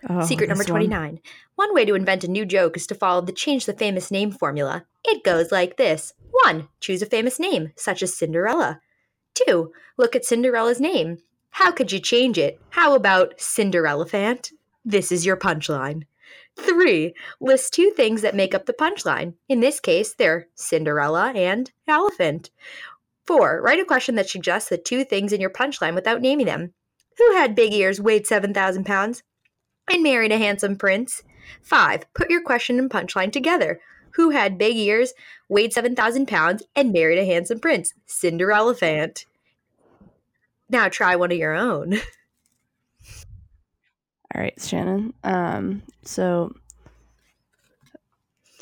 Oh, 0.09 0.25
Secret 0.25 0.49
number 0.49 0.63
this 0.63 0.71
one. 0.71 0.83
29. 0.83 1.21
One 1.57 1.75
way 1.75 1.85
to 1.85 1.95
invent 1.95 2.23
a 2.23 2.29
new 2.29 2.47
joke 2.47 2.77
is 2.77 2.87
to 2.87 2.95
follow 2.95 3.23
the 3.23 3.33
change 3.33 3.67
the 3.67 3.73
famous 3.73 4.11
name 4.11 4.31
formula. 4.31 4.85
It 5.05 5.25
goes 5.25 5.51
like 5.51 5.77
this 5.77 6.13
1. 6.45 6.69
Choose 6.81 7.03
a 7.03 7.07
famous 7.07 7.41
name, 7.41 7.73
such 7.77 8.03
as 8.03 8.17
Cinderella. 8.17 8.81
2. 9.47 9.73
Look 9.97 10.15
at 10.15 10.25
Cinderella's 10.25 10.81
name. 10.81 11.19
How 11.51 11.73
could 11.73 11.93
you 11.93 12.01
change 12.01 12.39
it? 12.39 12.61
How 12.71 12.95
about 12.95 13.39
Cinderelephant? 13.39 14.53
This 14.85 15.11
is 15.11 15.27
your 15.27 15.37
punchline. 15.37 16.05
3. 16.59 17.15
List 17.41 17.75
two 17.75 17.91
things 17.91 18.23
that 18.23 18.35
make 18.35 18.55
up 18.55 18.67
the 18.67 18.73
punchline. 18.73 19.35
In 19.49 19.61
this 19.61 19.81
case, 19.81 20.15
they're 20.15 20.49
Cinderella 20.55 21.33
and 21.35 21.71
elephant. 21.87 22.51
4. 23.27 23.61
Write 23.63 23.81
a 23.81 23.85
question 23.85 24.15
that 24.15 24.29
suggests 24.29 24.69
the 24.69 24.79
two 24.79 25.05
things 25.05 25.33
in 25.33 25.41
your 25.41 25.51
punchline 25.51 25.95
without 25.95 26.23
naming 26.23 26.47
them. 26.47 26.73
Who 27.19 27.33
had 27.33 27.55
big 27.55 27.73
ears, 27.73 28.01
weighed 28.01 28.27
7,000 28.27 28.85
pounds, 28.85 29.23
and 29.91 30.03
married 30.03 30.33
a 30.33 30.39
handsome 30.39 30.77
prince? 30.77 31.23
5. 31.63 32.13
Put 32.15 32.31
your 32.31 32.43
question 32.43 32.79
and 32.79 32.91
punchline 32.91 33.33
together. 33.33 33.81
Who 34.13 34.31
had 34.31 34.59
big 34.59 34.77
ears, 34.77 35.13
weighed 35.49 35.73
7,000 35.73 36.27
pounds, 36.27 36.63
and 36.75 36.93
married 36.93 37.19
a 37.19 37.27
handsome 37.27 37.61
prince? 37.61 37.93
Cinderelephant. 38.09 39.27
Now 40.69 40.89
try 40.89 41.17
one 41.17 41.33
of 41.33 41.39
your 41.39 41.55
own. 41.55 41.95
All 44.35 44.43
right, 44.43 44.61
Shannon. 44.61 45.15
Um, 45.25 45.83
so 46.03 46.55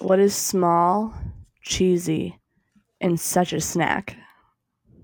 what 0.01 0.19
is 0.19 0.35
small, 0.35 1.15
cheesy, 1.63 2.39
and 3.01 3.19
such 3.19 3.53
a 3.53 3.61
snack? 3.61 4.17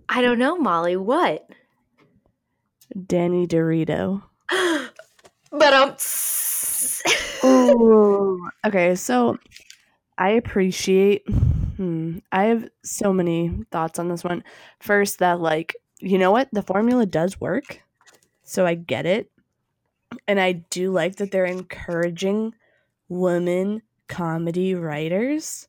I 0.09 0.23
don't 0.23 0.39
know, 0.39 0.59
Molly. 0.59 0.97
What? 0.97 1.49
Danny 3.07 3.47
Dorito. 3.47 4.23
but 5.51 5.73
um. 5.73 5.97
Ooh. 7.45 8.51
Okay, 8.67 8.95
so 8.95 9.39
I 10.19 10.31
appreciate. 10.33 11.27
Hmm, 11.31 12.19
I 12.31 12.45
have 12.45 12.69
so 12.85 13.11
many 13.11 13.65
thoughts 13.71 13.99
on 13.99 14.09
this 14.09 14.23
one. 14.23 14.45
First, 14.81 15.21
that 15.21 15.41
like 15.41 15.75
you 16.01 16.19
know 16.19 16.33
what 16.33 16.49
the 16.53 16.63
formula 16.63 17.07
does 17.07 17.41
work, 17.41 17.83
so 18.43 18.67
I 18.67 18.75
get 18.75 19.07
it, 19.07 19.31
and 20.27 20.41
I 20.41 20.53
do 20.53 20.91
like 20.93 21.17
that 21.17 21.31
they're 21.31 21.45
encouraging 21.45 22.55
women 23.09 23.83
comedy 24.09 24.75
writers. 24.75 25.69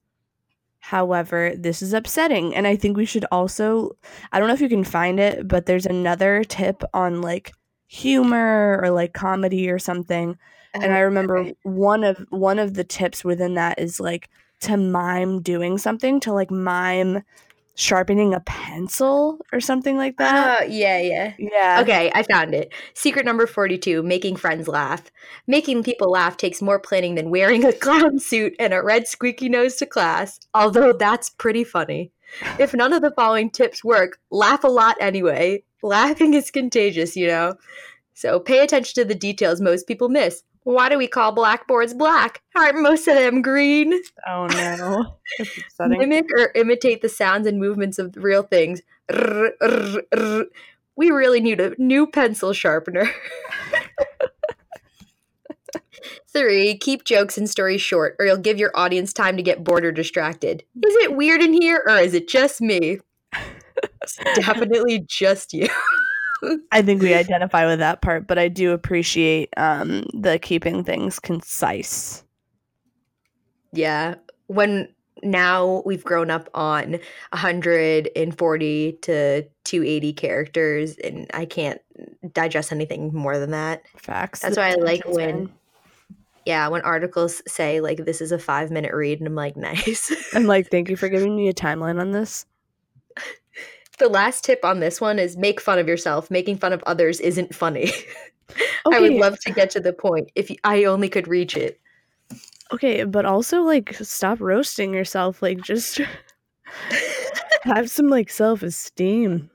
However, 0.79 1.53
this 1.55 1.83
is 1.83 1.93
upsetting. 1.93 2.55
And 2.55 2.65
I 2.65 2.75
think 2.75 2.97
we 2.97 3.05
should 3.05 3.25
also, 3.31 3.91
I 4.31 4.39
don't 4.39 4.47
know 4.47 4.55
if 4.55 4.61
you 4.61 4.67
can 4.67 4.83
find 4.83 5.19
it, 5.19 5.47
but 5.47 5.67
there's 5.67 5.85
another 5.85 6.43
tip 6.43 6.83
on 6.93 7.21
like 7.21 7.53
humor 7.87 8.79
or 8.81 8.89
like 8.89 9.13
comedy 9.13 9.69
or 9.69 9.77
something. 9.77 10.37
And 10.73 10.91
I 10.93 10.99
remember 10.99 11.51
one 11.63 12.03
of 12.03 12.25
one 12.29 12.57
of 12.57 12.73
the 12.73 12.83
tips 12.83 13.23
within 13.23 13.53
that 13.55 13.77
is 13.77 13.99
like 13.99 14.29
to 14.61 14.77
mime 14.77 15.41
doing 15.41 15.77
something, 15.77 16.19
to 16.21 16.33
like 16.33 16.49
mime 16.49 17.23
sharpening 17.75 18.33
a 18.33 18.39
pencil 18.41 19.39
or 19.51 19.59
something 19.59 19.97
like 19.97 20.17
that. 20.17 20.61
Uh, 20.61 20.65
yeah, 20.65 20.99
yeah. 20.99 21.33
yeah. 21.37 21.79
Okay, 21.81 22.11
I 22.13 22.23
found 22.23 22.53
it. 22.53 22.73
Secret 22.93 23.25
number 23.25 23.47
42 23.47 24.03
making 24.03 24.35
friends 24.35 24.67
laugh. 24.67 25.11
Making 25.47 25.83
people 25.83 26.11
laugh 26.11 26.37
takes 26.37 26.61
more 26.61 26.79
planning 26.79 27.15
than 27.15 27.29
wearing 27.29 27.65
a 27.65 27.73
clown 27.85 28.19
suit 28.19 28.53
and 28.59 28.73
a 28.73 28.83
red 28.83 29.07
squeaky 29.07 29.49
nose 29.49 29.75
to 29.77 29.85
class, 29.85 30.39
although 30.53 30.93
that's 30.93 31.29
pretty 31.29 31.63
funny. 31.63 32.11
If 32.59 32.73
none 32.73 32.93
of 32.93 33.01
the 33.01 33.11
following 33.11 33.49
tips 33.49 33.83
work, 33.83 34.19
laugh 34.29 34.63
a 34.63 34.69
lot 34.69 34.95
anyway. 34.99 35.63
Laughing 35.83 36.33
is 36.33 36.51
contagious, 36.51 37.15
you 37.15 37.27
know? 37.27 37.55
So 38.13 38.39
pay 38.39 38.59
attention 38.59 39.01
to 39.01 39.05
the 39.07 39.15
details 39.15 39.61
most 39.61 39.87
people 39.87 40.09
miss. 40.09 40.43
Why 40.63 40.89
do 40.89 40.97
we 40.97 41.07
call 41.07 41.31
blackboards 41.31 41.93
black? 41.93 42.41
Aren't 42.55 42.81
most 42.81 43.07
of 43.07 43.15
them 43.15 43.41
green? 43.41 43.99
Oh 44.27 44.47
no. 44.47 45.17
That's 45.37 45.57
upsetting. 45.57 45.99
Mimic 45.99 46.25
or 46.37 46.51
imitate 46.55 47.01
the 47.01 47.09
sounds 47.09 47.47
and 47.47 47.59
movements 47.59 47.97
of 47.97 48.15
real 48.15 48.43
things. 48.43 48.81
We 50.95 51.09
really 51.09 51.39
need 51.39 51.59
a 51.59 51.73
new 51.77 52.05
pencil 52.05 52.53
sharpener. 52.53 53.09
Three, 56.31 56.77
keep 56.77 57.03
jokes 57.03 57.37
and 57.37 57.49
stories 57.49 57.81
short, 57.81 58.15
or 58.19 58.25
you'll 58.25 58.37
give 58.37 58.57
your 58.57 58.71
audience 58.73 59.11
time 59.11 59.35
to 59.37 59.43
get 59.43 59.63
bored 59.63 59.83
or 59.83 59.91
distracted. 59.91 60.63
Is 60.85 60.95
it 61.03 61.15
weird 61.15 61.41
in 61.41 61.53
here, 61.53 61.83
or 61.85 61.97
is 61.97 62.13
it 62.13 62.27
just 62.27 62.61
me? 62.61 62.99
It's 64.03 64.17
definitely 64.35 65.05
just 65.07 65.53
you. 65.53 65.67
I 66.71 66.81
think 66.81 67.01
we 67.01 67.13
identify 67.13 67.65
with 67.65 67.79
that 67.79 68.01
part, 68.01 68.27
but 68.27 68.37
I 68.37 68.47
do 68.47 68.71
appreciate 68.71 69.49
um, 69.57 70.05
the 70.13 70.39
keeping 70.39 70.83
things 70.83 71.19
concise. 71.19 72.23
Yeah. 73.71 74.15
When 74.47 74.89
now 75.23 75.83
we've 75.85 76.03
grown 76.03 76.31
up 76.31 76.49
on 76.53 76.91
140 77.31 78.91
to 79.01 79.43
280 79.63 80.13
characters, 80.13 80.97
and 80.97 81.29
I 81.33 81.45
can't 81.45 81.81
digest 82.33 82.71
anything 82.71 83.13
more 83.13 83.37
than 83.37 83.51
that. 83.51 83.83
Facts. 83.97 84.39
That's 84.39 84.57
why 84.57 84.71
I 84.71 84.75
like 84.75 85.05
when-. 85.05 85.51
Yeah, 86.45 86.67
when 86.69 86.81
articles 86.81 87.43
say 87.47 87.81
like 87.81 88.05
this 88.05 88.19
is 88.19 88.31
a 88.31 88.39
five 88.39 88.71
minute 88.71 88.93
read, 88.93 89.19
and 89.19 89.27
I'm 89.27 89.35
like, 89.35 89.55
nice. 89.57 90.11
I'm 90.33 90.45
like, 90.45 90.69
thank 90.69 90.89
you 90.89 90.97
for 90.97 91.09
giving 91.09 91.35
me 91.35 91.49
a 91.49 91.53
timeline 91.53 91.99
on 91.99 92.11
this. 92.11 92.45
The 94.01 94.09
last 94.09 94.43
tip 94.43 94.65
on 94.65 94.79
this 94.79 94.99
one 94.99 95.19
is 95.19 95.37
make 95.37 95.61
fun 95.61 95.77
of 95.77 95.87
yourself. 95.87 96.31
Making 96.31 96.57
fun 96.57 96.73
of 96.73 96.83
others 96.87 97.19
isn't 97.19 97.53
funny. 97.53 97.91
I 98.91 98.99
would 98.99 99.13
love 99.13 99.39
to 99.41 99.51
get 99.51 99.69
to 99.71 99.79
the 99.79 99.93
point 99.93 100.31
if 100.35 100.51
I 100.63 100.83
only 100.83 101.07
could 101.07 101.27
reach 101.27 101.55
it. 101.55 101.79
Okay, 102.73 103.03
but 103.03 103.25
also 103.25 103.61
like 103.61 103.93
stop 103.95 104.41
roasting 104.41 104.93
yourself. 104.93 105.41
Like 105.41 105.61
just 105.61 106.01
have 107.63 107.89
some 107.89 108.09
like 108.09 108.29
self 108.29 108.63
esteem. 108.63 109.49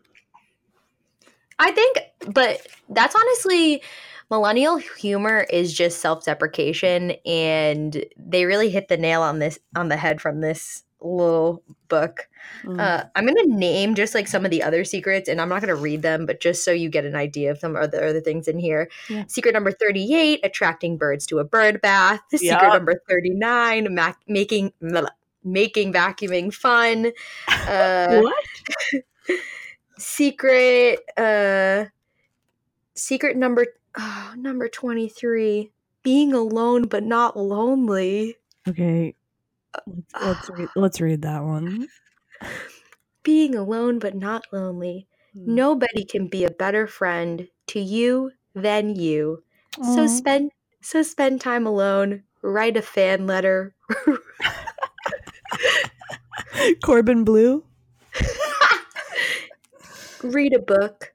I 1.58 1.72
think, 1.72 1.98
but 2.32 2.66
that's 2.88 3.16
honestly 3.16 3.82
millennial 4.30 4.76
humor 4.76 5.46
is 5.50 5.72
just 5.72 6.00
self-deprecation 6.00 7.12
and 7.24 8.04
they 8.16 8.44
really 8.44 8.70
hit 8.70 8.88
the 8.88 8.96
nail 8.96 9.22
on 9.22 9.38
this 9.38 9.58
on 9.76 9.88
the 9.88 9.96
head 9.96 10.20
from 10.20 10.40
this 10.40 10.82
little 11.06 11.62
book. 11.88 12.28
Mm. 12.64 12.80
Uh, 12.80 13.04
I'm 13.14 13.26
gonna 13.26 13.46
name 13.46 13.94
just 13.94 14.14
like 14.14 14.28
some 14.28 14.44
of 14.44 14.50
the 14.50 14.62
other 14.62 14.84
secrets, 14.84 15.28
and 15.28 15.40
I'm 15.40 15.48
not 15.48 15.60
gonna 15.60 15.74
read 15.74 16.02
them, 16.02 16.26
but 16.26 16.40
just 16.40 16.64
so 16.64 16.70
you 16.70 16.88
get 16.88 17.04
an 17.04 17.16
idea 17.16 17.50
of 17.50 17.58
some 17.58 17.76
other 17.76 18.04
other 18.04 18.20
things 18.20 18.48
in 18.48 18.58
here. 18.58 18.88
Yeah. 19.08 19.24
Secret 19.28 19.52
number 19.52 19.72
38: 19.72 20.40
attracting 20.42 20.96
birds 20.96 21.26
to 21.26 21.38
a 21.38 21.44
bird 21.44 21.80
bath. 21.80 22.20
Secret 22.34 22.68
number 22.72 23.00
39: 23.08 23.94
mac- 23.94 24.20
making 24.26 24.72
blah, 24.80 25.08
making 25.44 25.92
vacuuming 25.92 26.52
fun. 26.52 27.12
Uh, 27.68 28.20
what? 28.20 28.44
secret 29.98 31.00
uh 31.16 31.86
secret 32.94 33.36
number 33.36 33.66
oh, 33.98 34.34
number 34.36 34.68
23 34.68 35.72
being 36.02 36.32
alone 36.32 36.86
but 36.86 37.02
not 37.02 37.36
lonely 37.36 38.36
Okay. 38.68 39.14
Let's 39.86 40.14
let's 40.22 40.50
read, 40.50 40.68
let's 40.76 41.00
read 41.00 41.22
that 41.22 41.42
one. 41.42 41.88
being 43.22 43.54
alone 43.54 43.98
but 43.98 44.14
not 44.14 44.44
lonely. 44.52 45.08
Hmm. 45.34 45.54
Nobody 45.54 46.04
can 46.04 46.28
be 46.28 46.44
a 46.44 46.50
better 46.50 46.86
friend 46.86 47.48
to 47.68 47.80
you 47.80 48.32
than 48.54 48.94
you. 48.94 49.42
So 49.82 50.06
spend 50.06 50.52
so 50.80 51.02
spend 51.02 51.40
time 51.40 51.66
alone. 51.66 52.22
Write 52.42 52.76
a 52.76 52.82
fan 52.82 53.26
letter. 53.26 53.74
Corbin 56.82 57.24
Bleu. 57.24 57.64
read 60.22 60.54
a 60.54 60.58
book. 60.58 61.12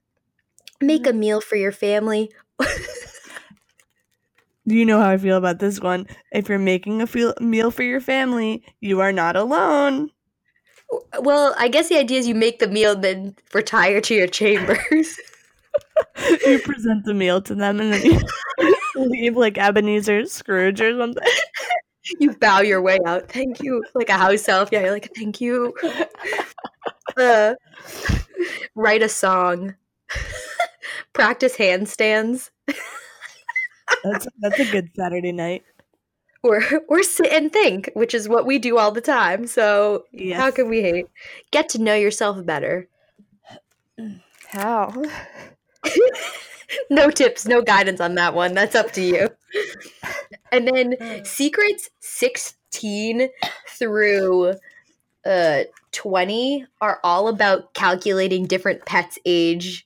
Make 0.79 1.07
a 1.07 1.11
mm. 1.11 1.17
meal 1.17 1.41
for 1.41 1.55
your 1.55 1.71
family 1.71 2.31
You 4.65 4.85
know 4.85 4.99
how 5.01 5.09
I 5.09 5.17
feel 5.17 5.37
about 5.37 5.59
this 5.59 5.79
one. 5.79 6.07
If 6.31 6.47
you're 6.49 6.59
making 6.59 7.01
a 7.01 7.07
feel- 7.07 7.33
meal 7.41 7.71
for 7.71 7.83
your 7.83 8.01
family, 8.01 8.63
you 8.79 8.99
are 9.01 9.11
not 9.11 9.35
alone. 9.35 10.11
well 11.21 11.55
i 11.57 11.69
guess 11.69 11.87
the 11.87 11.97
idea 11.97 12.19
is 12.19 12.27
you 12.27 12.35
make 12.35 12.59
the 12.59 12.67
meal 12.67 12.95
then 12.97 13.33
retire 13.53 14.01
to 14.01 14.13
your 14.13 14.27
chambers 14.27 15.17
you 16.45 16.59
present 16.59 17.05
the 17.05 17.13
meal 17.13 17.41
to 17.41 17.55
them 17.55 17.79
and 17.79 17.93
then 17.93 18.03
you 18.05 18.19
leave 18.95 19.37
like 19.37 19.57
Ebenezer 19.57 20.25
Scrooge 20.25 20.81
or 20.81 20.97
something. 20.99 21.23
you 22.19 22.33
bow 22.33 22.59
your 22.59 22.81
way 22.81 22.99
out. 23.05 23.31
Thank 23.31 23.61
you. 23.63 23.81
Like 23.95 24.09
a 24.09 24.17
house 24.17 24.49
elf. 24.49 24.67
Yeah, 24.71 24.81
you're 24.81 24.91
like, 24.91 25.09
thank 25.15 25.39
you. 25.41 25.73
Uh, 27.17 27.55
write 28.73 29.03
a 29.03 29.09
song. 29.09 29.75
Practice 31.13 31.57
handstands. 31.57 32.49
That's 34.03 34.27
that's 34.39 34.59
a 34.59 34.65
good 34.65 34.89
Saturday 34.95 35.31
night. 35.31 35.63
Or 36.43 36.61
or 36.87 37.03
sit 37.03 37.31
and 37.31 37.51
think, 37.51 37.91
which 37.93 38.13
is 38.13 38.27
what 38.27 38.45
we 38.45 38.57
do 38.57 38.77
all 38.77 38.91
the 38.91 39.01
time. 39.01 39.45
So 39.47 40.05
Yes. 40.11 40.39
how 40.39 40.51
can 40.51 40.69
we 40.69 40.81
hate? 40.81 41.05
Get 41.51 41.69
to 41.69 41.81
know 41.81 41.93
yourself 41.93 42.43
better. 42.45 42.87
How? 44.49 44.91
no 46.89 47.09
tips, 47.11 47.47
no 47.47 47.61
guidance 47.61 48.01
on 48.01 48.15
that 48.15 48.33
one. 48.33 48.53
That's 48.53 48.75
up 48.75 48.91
to 48.93 49.01
you. 49.01 49.29
And 50.51 50.67
then 50.67 51.23
secrets 51.25 51.89
16 51.99 53.29
through 53.69 54.53
uh 55.25 55.63
20 55.91 56.65
are 56.79 56.99
all 57.03 57.27
about 57.27 57.73
calculating 57.75 58.45
different 58.47 58.85
pets 58.85 59.19
age 59.25 59.85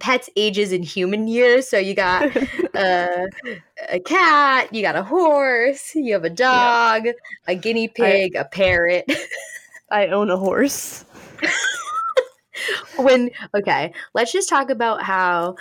pets 0.00 0.28
ages 0.36 0.72
in 0.72 0.82
human 0.82 1.28
years. 1.28 1.68
So 1.68 1.78
you 1.78 1.94
got 1.94 2.36
uh, 2.74 3.26
a 3.88 4.00
cat, 4.00 4.72
you 4.74 4.82
got 4.82 4.96
a 4.96 5.02
horse, 5.02 5.94
you 5.94 6.12
have 6.12 6.24
a 6.24 6.30
dog, 6.30 7.06
a 7.46 7.54
guinea 7.54 7.88
pig, 7.88 8.34
a 8.34 8.44
parrot. 8.44 9.10
I 9.90 10.08
own 10.08 10.30
a 10.30 10.36
horse. 10.36 11.04
when 12.96 13.30
okay 13.54 13.92
let's 14.14 14.32
just 14.32 14.48
talk 14.48 14.70
about 14.70 15.02
how 15.02 15.54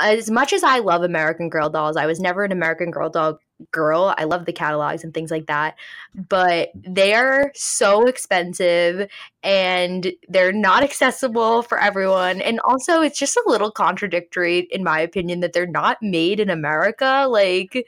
as 0.00 0.30
much 0.30 0.52
as 0.54 0.64
i 0.64 0.78
love 0.78 1.02
american 1.02 1.50
girl 1.50 1.68
dolls 1.68 1.96
i 1.96 2.06
was 2.06 2.18
never 2.18 2.42
an 2.42 2.50
american 2.50 2.90
girl 2.90 3.10
doll 3.10 3.38
girl 3.70 4.14
i 4.18 4.24
love 4.24 4.44
the 4.44 4.52
catalogs 4.52 5.04
and 5.04 5.14
things 5.14 5.30
like 5.30 5.46
that 5.46 5.76
but 6.14 6.70
they're 6.74 7.52
so 7.54 8.06
expensive 8.06 9.08
and 9.42 10.12
they're 10.28 10.52
not 10.52 10.82
accessible 10.82 11.62
for 11.62 11.78
everyone 11.78 12.40
and 12.40 12.60
also 12.60 13.00
it's 13.00 13.18
just 13.18 13.36
a 13.36 13.44
little 13.46 13.70
contradictory 13.70 14.60
in 14.70 14.82
my 14.82 15.00
opinion 15.00 15.40
that 15.40 15.52
they're 15.52 15.66
not 15.66 15.98
made 16.02 16.40
in 16.40 16.50
america 16.50 17.26
like 17.28 17.86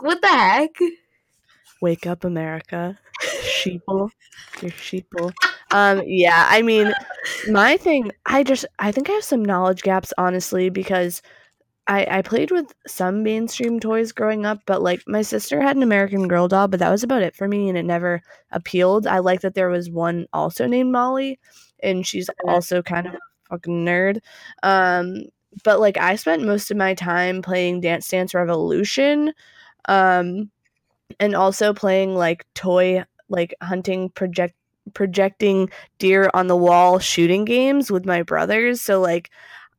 what 0.00 0.20
the 0.20 0.28
heck 0.28 0.76
Wake 1.80 2.06
up, 2.06 2.24
America. 2.24 2.98
Sheeple. 3.20 4.10
You're 4.62 4.70
sheeple. 4.72 5.32
Um, 5.72 6.02
yeah, 6.06 6.46
I 6.48 6.62
mean, 6.62 6.92
my 7.50 7.76
thing, 7.76 8.12
I 8.24 8.42
just, 8.42 8.64
I 8.78 8.92
think 8.92 9.10
I 9.10 9.12
have 9.14 9.24
some 9.24 9.44
knowledge 9.44 9.82
gaps, 9.82 10.12
honestly, 10.16 10.70
because 10.70 11.20
I, 11.88 12.18
I 12.18 12.22
played 12.22 12.50
with 12.50 12.72
some 12.86 13.22
mainstream 13.22 13.78
toys 13.78 14.12
growing 14.12 14.44
up, 14.44 14.60
but 14.66 14.82
like 14.82 15.02
my 15.06 15.22
sister 15.22 15.60
had 15.60 15.76
an 15.76 15.82
American 15.82 16.26
Girl 16.26 16.48
doll, 16.48 16.68
but 16.68 16.80
that 16.80 16.90
was 16.90 17.04
about 17.04 17.22
it 17.22 17.36
for 17.36 17.46
me, 17.46 17.68
and 17.68 17.78
it 17.78 17.84
never 17.84 18.22
appealed. 18.50 19.06
I 19.06 19.18
like 19.20 19.40
that 19.42 19.54
there 19.54 19.68
was 19.68 19.90
one 19.90 20.26
also 20.32 20.66
named 20.66 20.92
Molly, 20.92 21.38
and 21.82 22.06
she's 22.06 22.28
also 22.46 22.82
kind 22.82 23.06
of 23.06 23.14
a 23.14 23.18
fucking 23.50 23.84
nerd. 23.84 24.18
Um, 24.62 25.24
but 25.64 25.80
like 25.80 25.96
I 25.96 26.16
spent 26.16 26.44
most 26.44 26.70
of 26.70 26.76
my 26.76 26.94
time 26.94 27.40
playing 27.42 27.80
Dance 27.80 28.08
Dance 28.08 28.34
Revolution. 28.34 29.32
Um, 29.88 30.50
and 31.20 31.34
also 31.34 31.72
playing 31.72 32.14
like 32.14 32.44
toy 32.54 33.04
like 33.28 33.54
hunting 33.62 34.10
project 34.10 34.54
projecting 34.94 35.68
deer 35.98 36.30
on 36.32 36.46
the 36.46 36.56
wall 36.56 36.98
shooting 36.98 37.44
games 37.44 37.90
with 37.90 38.06
my 38.06 38.22
brothers. 38.22 38.80
So 38.80 39.00
like 39.00 39.30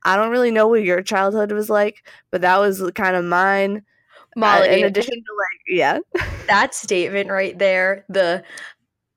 I 0.08 0.16
don't 0.16 0.32
really 0.32 0.52
know 0.52 0.70
what 0.70 0.84
your 0.84 1.02
childhood 1.02 1.52
was 1.52 1.70
like, 1.70 2.08
but 2.32 2.40
that 2.40 2.58
was 2.60 2.82
kind 2.96 3.18
of 3.18 3.26
mine. 3.26 3.84
Uh, 4.38 4.40
Molly, 4.40 4.80
in 4.80 4.86
addition 4.86 5.14
to 5.14 5.20
like 5.20 5.62
yeah. 5.68 6.00
that 6.48 6.74
statement 6.74 7.30
right 7.30 7.60
there, 7.60 8.06
the 8.08 8.42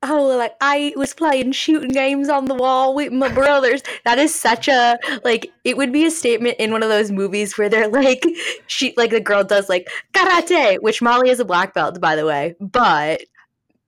oh 0.03 0.35
like 0.37 0.53
I 0.59 0.91
was 0.97 1.13
playing 1.13 1.53
shooting 1.53 1.91
games 1.91 2.27
on 2.27 2.43
the 2.43 2.55
wall 2.55 2.93
with 2.93 3.13
my 3.13 3.29
brothers. 3.29 3.83
That 4.03 4.19
is 4.19 4.35
such 4.35 4.67
a 4.67 4.99
like 5.23 5.49
it 5.63 5.77
would 5.77 5.93
be 5.93 6.05
a 6.05 6.11
statement 6.11 6.57
in 6.59 6.73
one 6.73 6.83
of 6.83 6.89
those 6.89 7.09
movies 7.09 7.57
where 7.57 7.69
they're 7.69 7.87
like 7.87 8.25
she 8.67 8.93
like 8.97 9.11
the 9.11 9.21
girl 9.21 9.45
does 9.45 9.69
like 9.69 9.87
karate, 10.13 10.81
which 10.81 11.01
Molly 11.01 11.29
is 11.29 11.39
a 11.39 11.45
black 11.45 11.73
belt 11.73 12.01
by 12.01 12.17
the 12.17 12.25
way. 12.25 12.55
But 12.59 13.21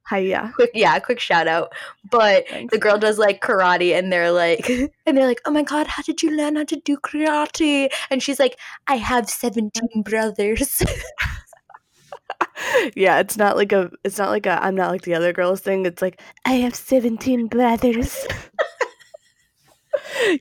Hiya. 0.10 0.52
quick 0.56 0.72
yeah, 0.74 1.00
quick 1.00 1.20
shout 1.20 1.48
out. 1.48 1.74
But 2.10 2.48
Thanks. 2.48 2.72
the 2.72 2.80
girl 2.80 2.98
does 2.98 3.18
like 3.18 3.42
karate 3.42 3.98
and 3.98 4.12
they're 4.12 4.32
like 4.32 4.70
and 5.06 5.18
they're 5.18 5.28
like, 5.28 5.42
"Oh 5.46 5.52
my 5.52 5.64
god, 5.64 5.88
how 5.88 6.04
did 6.04 6.22
you 6.22 6.32
learn 6.32 6.56
how 6.56 6.66
to 6.66 6.76
do 6.76 6.98
karate?" 6.98 7.90
And 8.10 8.22
she's 8.22 8.40
like, 8.40 8.60
"I 8.88 8.98
have 8.98 9.30
17 9.30 10.04
brothers." 10.04 10.82
yeah, 12.96 13.20
it's 13.20 13.38
not 13.38 13.56
like 13.56 13.72
a 13.72 13.92
it's 14.04 14.18
not 14.18 14.30
like 14.30 14.46
a 14.46 14.64
I'm 14.64 14.76
not 14.76 14.92
like 14.92 15.04
the 15.04 15.16
other 15.16 15.34
girls 15.34 15.62
thing. 15.62 15.86
It's 15.86 16.02
like 16.02 16.22
I 16.46 16.54
have 16.54 16.76
17 16.76 17.48
brothers. 17.48 18.26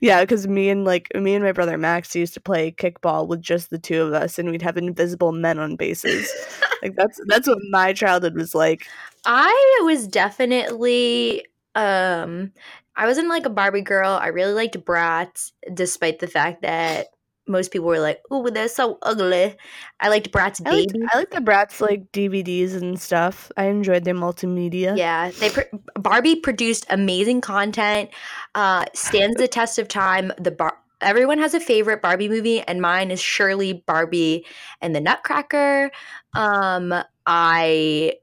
Yeah, 0.01 0.21
because 0.23 0.47
me 0.47 0.71
and 0.71 0.85
like 0.85 1.09
me 1.15 1.35
and 1.35 1.45
my 1.45 1.53
brother 1.53 1.79
Max 1.79 2.15
used 2.15 2.35
to 2.35 2.41
play 2.41 2.73
kickball 2.73 3.27
with 3.27 3.41
just 3.41 3.71
the 3.71 3.79
two 3.79 4.03
of 4.03 4.13
us, 4.13 4.39
and 4.39 4.51
we'd 4.51 4.63
have 4.63 4.77
invisible 4.77 5.33
men 5.33 5.59
on 5.59 5.77
bases. 5.77 6.31
like 6.83 6.95
that's 6.97 7.21
that's 7.27 7.49
what 7.49 7.59
my 7.71 7.93
childhood 7.93 8.35
was 8.35 8.55
like. 8.55 8.87
I 9.25 9.81
was 9.85 10.07
definitely 10.07 11.47
um 11.75 12.53
I 12.97 13.07
wasn't 13.07 13.29
like 13.29 13.47
a 13.47 13.51
Barbie 13.51 13.81
girl. 13.81 14.11
I 14.11 14.29
really 14.29 14.53
liked 14.53 14.77
Bratz, 14.85 15.53
despite 15.73 16.19
the 16.19 16.27
fact 16.27 16.63
that 16.63 17.09
most 17.47 17.73
people 17.73 17.89
were 17.89 17.99
like, 17.99 18.23
"Oh, 18.31 18.49
they're 18.49 18.69
so 18.69 18.99
ugly." 19.03 19.57
I 20.01 20.09
liked 20.09 20.31
Bratz 20.31 20.61
I 20.65 20.71
liked. 20.71 20.97
I 21.13 21.19
liked 21.19 21.33
the 21.33 21.41
Bratz 21.41 21.81
like 21.81 22.11
DVDs 22.13 22.75
and 22.75 23.01
stuff. 23.01 23.51
I 23.57 23.65
enjoyed 23.65 24.05
their 24.05 24.15
multimedia. 24.15 24.97
Yeah, 24.97 25.31
they 25.31 25.51
pr- 25.51 25.77
Barbie 25.95 26.37
produced 26.37 26.87
amazing 26.91 27.41
content. 27.41 28.11
Uh, 28.55 28.85
stands 28.95 29.37
the 29.37 29.49
test 29.49 29.79
of 29.79 29.89
time. 29.89 30.33
The 30.39 30.51
bar. 30.51 30.79
Everyone 31.01 31.39
has 31.39 31.53
a 31.53 31.61
favorite 31.61 32.01
Barbie 32.01 32.29
movie, 32.29 32.61
and 32.61 32.81
mine 32.81 33.11
is 33.11 33.21
surely 33.21 33.73
Barbie 33.73 34.47
and 34.81 34.95
the 34.95 35.01
Nutcracker. 35.01 35.91
Um, 36.35 36.95
I 37.27 38.15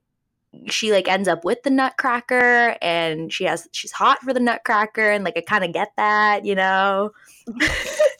she 0.68 0.92
like 0.92 1.08
ends 1.08 1.28
up 1.28 1.44
with 1.44 1.62
the 1.64 1.70
Nutcracker, 1.70 2.78
and 2.82 3.32
she 3.32 3.44
has 3.44 3.68
she's 3.72 3.92
hot 3.92 4.20
for 4.20 4.34
the 4.34 4.40
Nutcracker, 4.40 5.12
and 5.12 5.24
like 5.24 5.38
I 5.38 5.42
kind 5.42 5.64
of 5.64 5.74
get 5.74 5.90
that, 5.98 6.46
you 6.46 6.56
know. 6.56 7.12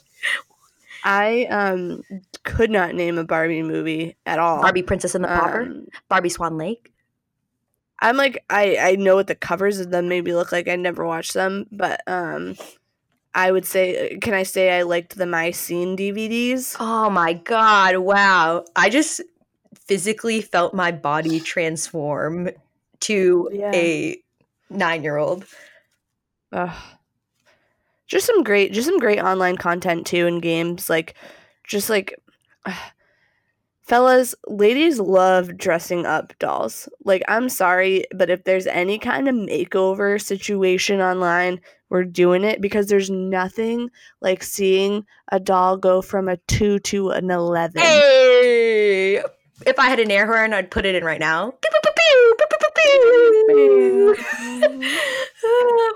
I 1.10 1.46
um 1.46 2.04
could 2.44 2.70
not 2.70 2.94
name 2.94 3.18
a 3.18 3.24
Barbie 3.24 3.64
movie 3.64 4.16
at 4.28 4.38
all. 4.38 4.62
Barbie 4.62 4.84
Princess 4.84 5.16
and 5.16 5.24
the 5.24 5.28
Pauper, 5.28 5.64
Um, 5.64 5.88
Barbie 6.08 6.30
Swan 6.30 6.56
Lake. 6.58 6.94
I'm 8.00 8.16
like 8.16 8.44
I 8.50 8.78
I 8.80 8.96
know 8.96 9.16
what 9.16 9.26
the 9.28 9.36
covers 9.36 9.80
of 9.80 9.90
them 9.90 10.08
maybe 10.08 10.34
look 10.34 10.52
like. 10.52 10.68
I 10.68 10.76
never 10.76 11.04
watched 11.06 11.34
them, 11.34 11.66
but 11.72 12.02
um 12.08 12.56
I 13.34 13.52
would 13.52 13.66
say 13.66 14.18
can 14.22 14.36
I 14.36 14.44
say 14.44 14.78
I 14.78 14.84
liked 14.84 15.16
the 15.18 15.26
My 15.26 15.50
Scene 15.52 15.98
DVDs? 15.98 16.76
Oh 16.80 17.10
my 17.10 17.34
god! 17.34 17.98
Wow, 17.98 18.66
I 18.76 18.90
just 18.90 19.22
physically 19.88 20.42
felt 20.42 20.74
my 20.76 20.92
body 20.92 21.40
transform 21.54 22.50
to 23.02 23.50
Yeah. 23.52 23.72
a 23.74 24.22
nine-year-old. 24.70 25.46
Ugh. 26.52 26.76
Just 28.10 28.26
some 28.26 28.44
great 28.44 28.74
just 28.74 28.88
some 28.88 29.00
great 29.00 29.20
online 29.20 29.56
content 29.56 30.06
too 30.06 30.28
in 30.28 30.40
games 30.40 30.90
like 30.90 31.16
just 31.66 31.90
like 31.90 32.16
fellas, 33.82 34.36
ladies 34.48 35.00
love 35.00 35.58
dressing 35.58 36.06
up 36.06 36.34
dolls. 36.40 36.90
Like 37.06 37.24
I'm 37.28 37.50
sorry, 37.50 38.06
but 38.14 38.30
if 38.30 38.44
there's 38.44 38.68
any 38.68 39.00
kind 39.00 39.30
of 39.30 39.36
makeover 39.36 40.22
situation 40.22 41.00
online, 41.02 41.62
we're 41.90 42.04
doing 42.04 42.44
it 42.44 42.62
because 42.62 42.88
there's 42.88 43.10
nothing 43.10 43.90
like 44.22 44.44
seeing 44.44 45.06
a 45.32 45.40
doll 45.40 45.78
go 45.78 46.02
from 46.02 46.28
a 46.28 46.38
2 46.48 46.80
to 46.80 47.10
an 47.10 47.32
11. 47.32 47.82
Hey! 47.82 49.24
If 49.66 49.78
I 49.78 49.90
had 49.90 50.00
an 50.00 50.10
air 50.12 50.26
horn, 50.26 50.54
I'd 50.54 50.72
put 50.72 50.86
it 50.86 50.96
in 50.96 51.04
right 51.04 51.20
now. 51.20 51.54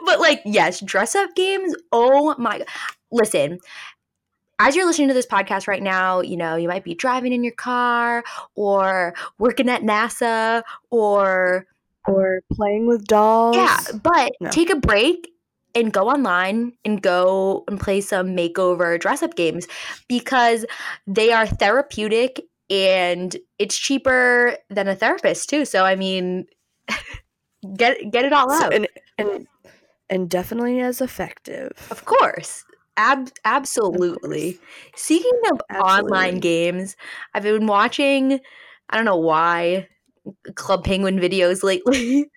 But 0.06 0.20
like, 0.20 0.42
yes, 0.46 0.80
dress 0.82 1.16
up 1.16 1.34
games. 1.36 1.74
Oh 1.92 2.36
my 2.38 2.60
god! 2.60 2.68
Listen, 3.12 3.60
as 4.60 4.76
you're 4.76 4.86
listening 4.86 5.08
to 5.10 5.14
this 5.14 5.26
podcast 5.26 5.68
right 5.68 5.82
now, 5.82 6.22
you 6.22 6.38
know 6.38 6.56
you 6.56 6.68
might 6.68 6.84
be 6.84 6.94
driving 6.94 7.34
in 7.34 7.44
your 7.44 7.54
car 7.54 8.24
or 8.56 9.14
working 9.38 9.70
at 9.70 9.82
NASA 9.82 10.64
or 10.90 11.66
or 12.08 12.42
playing 12.52 12.86
with 12.88 13.06
dolls. 13.06 13.56
yeah, 13.56 13.78
but 14.04 14.34
No. 14.42 14.50
take 14.50 14.70
a 14.70 14.76
break 14.76 15.30
and 15.74 15.92
go 15.94 16.10
online 16.10 16.74
and 16.84 17.02
go 17.02 17.64
and 17.68 17.80
play 17.80 18.02
some 18.02 18.36
makeover 18.36 19.00
dress 19.00 19.24
up 19.24 19.36
games 19.36 19.68
because 20.08 20.66
they 21.08 21.32
are 21.32 21.48
therapeutic 21.48 22.42
and 22.70 23.36
it's 23.60 23.78
cheaper 23.78 24.56
than 24.70 24.88
a 24.88 24.96
therapist 24.96 25.50
too. 25.50 25.66
So 25.66 25.84
I 25.86 25.96
mean 25.96 26.46
get 27.78 27.98
get 28.12 28.26
it 28.26 28.34
all 28.34 28.50
So- 28.50 28.66
out. 28.66 28.74
and 28.74 28.88
and 29.18 29.48
and 30.10 30.30
definitely 30.30 30.80
as 30.80 31.02
effective. 31.02 31.72
Of 31.92 32.06
course. 32.06 32.64
Ab- 32.98 33.32
absolutely. 33.46 34.60
Speaking 34.96 35.32
of 35.52 35.60
online 35.84 36.40
games, 36.40 36.96
I've 37.34 37.44
been 37.44 37.66
watching 37.68 38.40
I 38.90 38.96
don't 38.96 39.06
know 39.06 39.18
why 39.18 39.88
Club 40.56 40.84
Penguin 40.84 41.20
videos 41.20 41.64
lately. 41.64 42.30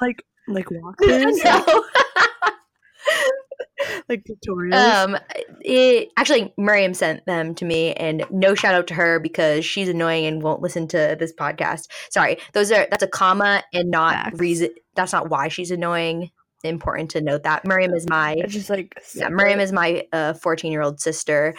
Like 0.00 0.22
like 0.48 0.66
walkthroughs, 0.70 1.44
no. 1.44 1.84
like 4.08 4.24
tutorials. 4.24 4.74
Um, 4.74 5.16
it 5.60 6.08
actually 6.16 6.52
Miriam 6.56 6.94
sent 6.94 7.24
them 7.26 7.54
to 7.56 7.64
me, 7.64 7.92
and 7.94 8.24
no 8.30 8.54
shout 8.54 8.74
out 8.74 8.86
to 8.88 8.94
her 8.94 9.18
because 9.20 9.64
she's 9.64 9.88
annoying 9.88 10.26
and 10.26 10.42
won't 10.42 10.62
listen 10.62 10.88
to 10.88 11.16
this 11.18 11.32
podcast. 11.32 11.88
Sorry, 12.10 12.38
those 12.52 12.70
are 12.72 12.86
that's 12.90 13.02
a 13.02 13.08
comma 13.08 13.62
and 13.72 13.90
not 13.90 14.14
Facts. 14.14 14.40
reason. 14.40 14.70
That's 14.94 15.12
not 15.12 15.30
why 15.30 15.48
she's 15.48 15.70
annoying. 15.70 16.30
Important 16.62 17.10
to 17.12 17.22
note 17.22 17.44
that 17.44 17.64
Miriam 17.64 17.94
is 17.94 18.06
my 18.08 18.34
it's 18.36 18.52
just 18.52 18.68
like 18.68 18.94
yeah, 19.14 19.30
Miriam 19.30 19.60
is 19.60 19.72
my 19.72 20.04
uh, 20.12 20.34
14 20.34 20.70
year 20.70 20.82
old 20.82 21.00
sister, 21.00 21.54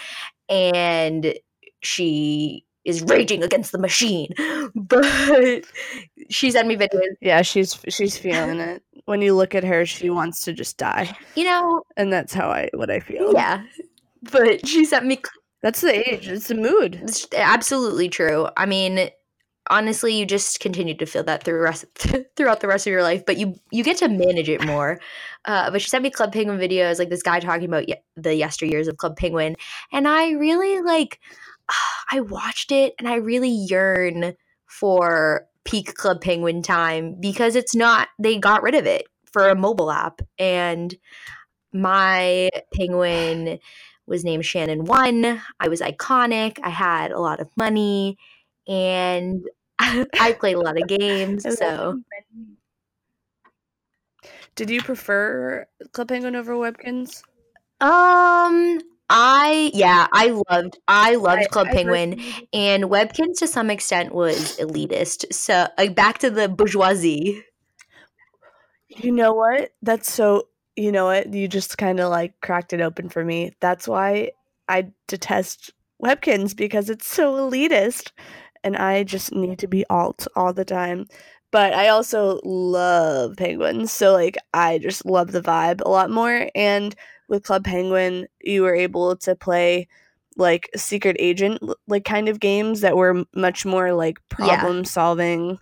and 0.48 1.34
she 1.82 2.66
is 2.86 3.02
raging 3.04 3.44
against 3.44 3.72
the 3.72 3.78
machine. 3.80 4.34
But 4.74 5.66
she 6.30 6.50
sent 6.52 6.68
me 6.68 6.78
videos. 6.78 7.16
yeah, 7.20 7.42
she's 7.42 7.78
she's 7.90 8.18
feeling 8.18 8.60
it. 8.60 8.84
When 9.12 9.22
you 9.22 9.36
look 9.36 9.54
at 9.56 9.66
her, 9.66 9.86
she 9.86 10.10
wants 10.10 10.46
to 10.46 10.54
just 10.54 10.78
die, 10.78 11.14
You 11.36 11.44
know, 11.44 11.84
and 11.98 12.14
that's 12.14 12.34
how 12.34 12.50
I 12.50 12.70
what 12.74 12.90
I 12.90 13.02
feel. 13.02 13.34
yeah. 13.34 13.62
But 14.32 14.66
she 14.66 14.86
sent 14.86 15.06
me 15.06 15.22
that's 15.62 15.82
the 15.82 16.10
age. 16.10 16.30
It's 16.30 16.48
the 16.48 16.56
mood. 16.56 16.96
It's 17.04 17.28
absolutely 17.36 18.08
true. 18.08 18.48
I 18.56 18.66
mean, 18.66 19.10
honestly, 19.70 20.18
you 20.18 20.26
just 20.26 20.62
continue 20.62 20.96
to 20.96 21.06
feel 21.06 21.24
that 21.24 21.44
through 21.44 21.60
rest, 21.62 21.86
throughout 22.38 22.62
the 22.62 22.68
rest 22.68 22.88
of 22.88 22.92
your 22.92 23.04
life, 23.04 23.26
but 23.26 23.38
you 23.38 23.56
you 23.70 23.84
get 23.84 23.98
to 23.98 24.08
manage 24.08 24.48
it 24.48 24.66
more. 24.66 25.00
Uh, 25.44 25.70
but 25.72 25.82
she 25.82 25.90
sent 25.90 26.04
me 26.04 26.10
Club 26.10 26.32
Penguin 26.32 26.58
videos, 26.58 26.98
like 27.00 27.10
this 27.10 27.22
guy 27.24 27.40
talking 27.42 27.66
about 27.66 27.90
ye- 27.90 28.02
the 28.16 28.30
yesteryears 28.30 28.88
of 28.88 28.96
Club 28.98 29.18
Penguin, 29.18 29.56
and 29.92 30.08
I 30.08 30.32
really 30.32 30.82
like. 30.82 31.20
I 32.12 32.22
watched 32.22 32.72
it, 32.72 32.94
and 32.98 33.08
I 33.08 33.16
really 33.16 33.50
yearn 33.50 34.36
for 34.68 35.48
peak 35.66 35.96
Club 35.96 36.22
Penguin 36.22 36.62
time 36.62 37.16
because 37.20 37.56
it's 37.56 37.76
not. 37.76 38.10
They 38.20 38.38
got 38.38 38.64
rid 38.64 38.76
of 38.76 38.86
it 38.86 39.06
for 39.32 39.50
a 39.50 39.56
mobile 39.56 39.92
app, 39.92 40.22
and 40.38 40.96
my 41.74 42.50
penguin 42.74 43.60
was 44.08 44.24
named 44.24 44.46
Shannon 44.46 44.86
One. 44.86 45.42
I 45.60 45.68
was 45.68 45.82
iconic. 45.82 46.60
I 46.64 46.70
had 46.70 47.12
a 47.12 47.20
lot 47.20 47.40
of 47.40 47.50
money, 47.58 48.18
and 48.68 49.44
I 49.80 50.36
played 50.40 50.56
a 50.56 50.62
lot 50.62 50.82
of 50.82 50.88
games. 50.88 51.46
So 51.58 52.02
Did 54.56 54.70
you 54.70 54.82
prefer 54.82 55.66
Club 55.94 56.10
Penguin 56.10 56.36
over 56.36 56.54
Webkinz? 56.54 57.24
Um, 57.80 58.80
I 59.14 59.72
yeah, 59.74 60.08
I 60.14 60.42
loved 60.50 60.80
I 60.88 61.16
loved 61.16 61.42
I- 61.42 61.46
Club 61.48 61.68
I 61.68 61.74
Penguin 61.74 62.22
and 62.54 62.86
Webkinz 62.86 63.40
to 63.40 63.48
some 63.48 63.70
extent 63.70 64.14
was 64.16 64.58
elitist. 64.58 65.34
So 65.34 65.68
like 65.78 65.96
back 65.96 66.20
to 66.20 66.30
the 66.30 66.48
bourgeoisie. 66.48 67.44
You 68.88 69.12
know 69.12 69.34
what? 69.34 69.72
That's 69.82 70.10
so. 70.10 70.48
You 70.78 70.94
know 70.94 71.06
what? 71.06 71.34
You 71.34 71.50
just 71.50 71.78
kind 71.78 72.00
of 72.00 72.10
like 72.10 72.40
cracked 72.42 72.72
it 72.72 72.80
open 72.80 73.10
for 73.10 73.26
me. 73.26 73.52
That's 73.60 73.86
why 73.86 74.32
I 74.70 74.92
detest 75.10 75.72
Webkinz 76.02 76.56
because 76.56 76.90
it's 76.90 77.06
so 77.06 77.34
elitist, 77.34 78.12
and 78.64 78.78
I 78.78 79.04
just 79.04 79.34
need 79.34 79.60
to 79.60 79.68
be 79.68 79.86
alt 79.90 80.26
all 80.38 80.54
the 80.54 80.64
time. 80.66 81.08
But 81.52 81.74
I 81.74 81.90
also 81.90 82.40
love 82.44 83.36
penguins. 83.38 83.92
So 83.92 84.14
like 84.14 84.38
I 84.54 84.78
just 84.78 85.06
love 85.06 85.32
the 85.32 85.42
vibe 85.42 85.82
a 85.86 85.90
lot 85.90 86.10
more. 86.10 86.50
And 86.56 86.96
with 87.28 87.44
Club 87.44 87.64
Penguin, 87.64 88.28
you 88.42 88.64
were 88.64 88.76
able 88.76 89.16
to 89.18 89.36
play 89.36 89.88
like 90.38 90.70
secret 90.76 91.18
agent 91.20 91.62
like 91.88 92.06
kind 92.06 92.30
of 92.30 92.40
games 92.40 92.82
that 92.82 92.96
were 92.96 93.26
much 93.36 93.66
more 93.66 93.94
like 93.94 94.18
problem 94.30 94.78
yeah. 94.78 94.84
solving. 94.84 95.60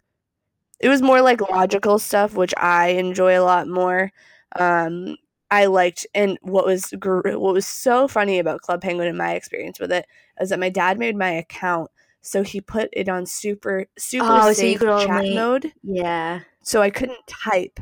It 0.80 0.90
was 0.90 1.02
more 1.02 1.22
like 1.22 1.42
logical 1.42 2.00
stuff, 2.00 2.36
which 2.36 2.54
I 2.58 2.90
enjoy 2.90 3.38
a 3.38 3.44
lot 3.44 3.68
more. 3.68 4.12
Um, 4.58 5.18
I 5.52 5.66
liked, 5.66 6.06
and 6.14 6.38
what 6.42 6.66
was 6.66 6.94
gr- 7.00 7.38
what 7.38 7.54
was 7.54 7.66
so 7.66 8.08
funny 8.08 8.40
about 8.40 8.62
Club 8.62 8.82
Penguin 8.82 9.08
in 9.08 9.18
my 9.18 9.34
experience 9.34 9.80
with 9.80 9.92
it 9.92 10.06
is 10.40 10.50
that 10.50 10.60
my 10.60 10.70
dad 10.70 11.00
made 11.00 11.16
my 11.16 11.32
account, 11.32 11.90
so 12.22 12.44
he 12.44 12.62
put 12.62 12.90
it 12.94 13.10
on 13.10 13.26
super 13.26 13.86
super 13.98 14.26
oh, 14.28 14.54
safe 14.54 14.80
so 14.80 15.06
chat 15.06 15.22
only, 15.22 15.36
mode. 15.36 15.74
Yeah, 15.84 16.42
so 16.64 16.82
I 16.82 16.90
couldn't 16.90 17.26
type. 17.28 17.80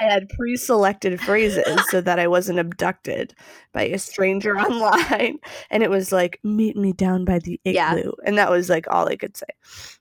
I 0.00 0.04
had 0.04 0.28
pre-selected 0.28 1.20
phrases 1.22 1.80
so 1.88 2.00
that 2.00 2.18
I 2.18 2.28
wasn't 2.28 2.58
abducted 2.58 3.34
by 3.72 3.84
a 3.84 3.98
stranger 3.98 4.56
online, 4.58 5.38
and 5.70 5.82
it 5.82 5.90
was 5.90 6.12
like 6.12 6.40
"meet 6.42 6.76
me 6.76 6.92
down 6.92 7.24
by 7.24 7.38
the 7.38 7.60
igloo," 7.64 7.72
yeah. 7.74 8.02
and 8.24 8.38
that 8.38 8.50
was 8.50 8.68
like 8.68 8.86
all 8.90 9.08
I 9.08 9.16
could 9.16 9.36
say. 9.36 9.46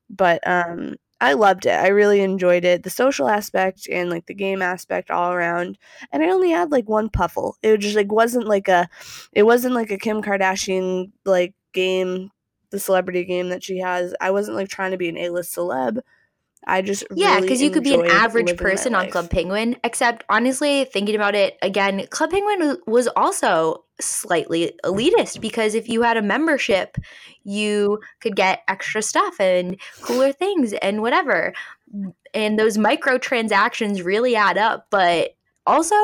But 0.09 0.45
um, 0.47 0.95
I 1.19 1.33
loved 1.33 1.65
it. 1.65 1.71
I 1.71 1.87
really 1.87 2.21
enjoyed 2.21 2.63
it. 2.63 2.83
The 2.83 2.89
social 2.89 3.27
aspect 3.27 3.87
and 3.91 4.09
like 4.09 4.27
the 4.27 4.35
game 4.35 4.61
aspect 4.61 5.09
all 5.09 5.31
around. 5.31 5.77
And 6.11 6.21
I 6.21 6.29
only 6.29 6.51
had 6.51 6.71
like 6.71 6.87
one 6.87 7.09
puffle. 7.09 7.57
It 7.63 7.77
just 7.77 7.95
like 7.95 8.11
wasn't 8.11 8.47
like 8.47 8.67
a 8.67 8.87
it 9.33 9.43
wasn't 9.43 9.73
like 9.73 9.89
a 9.89 9.97
Kim 9.97 10.21
Kardashian 10.21 11.11
like 11.25 11.55
game, 11.73 12.29
the 12.71 12.79
celebrity 12.79 13.23
game 13.25 13.49
that 13.49 13.63
she 13.63 13.79
has. 13.79 14.13
I 14.19 14.31
wasn't 14.31 14.57
like 14.57 14.69
trying 14.69 14.91
to 14.91 14.97
be 14.97 15.09
an 15.09 15.17
A-list 15.17 15.55
celeb. 15.55 15.99
I 16.65 16.81
just 16.81 17.05
yeah, 17.15 17.39
because 17.39 17.61
you 17.61 17.71
could 17.71 17.83
be 17.83 17.93
an 17.93 18.07
average 18.07 18.57
person 18.57 18.93
on 18.93 19.09
Club 19.09 19.29
Penguin. 19.29 19.77
Except 19.83 20.25
honestly, 20.29 20.85
thinking 20.85 21.15
about 21.15 21.33
it 21.33 21.57
again, 21.61 22.05
Club 22.07 22.31
Penguin 22.31 22.77
was 22.85 23.07
also 23.15 23.85
slightly 24.01 24.73
elitist 24.83 25.39
because 25.39 25.75
if 25.75 25.87
you 25.87 26.01
had 26.01 26.17
a 26.17 26.21
membership, 26.21 26.97
you 27.43 27.99
could 28.19 28.35
get 28.35 28.63
extra 28.67 29.01
stuff 29.01 29.39
and 29.39 29.79
cooler 30.01 30.33
things 30.33 30.73
and 30.73 31.01
whatever. 31.01 31.53
And 32.33 32.59
those 32.59 32.77
microtransactions 32.77 34.03
really 34.03 34.35
add 34.35 34.57
up. 34.57 34.87
But 34.89 35.35
also, 35.65 35.95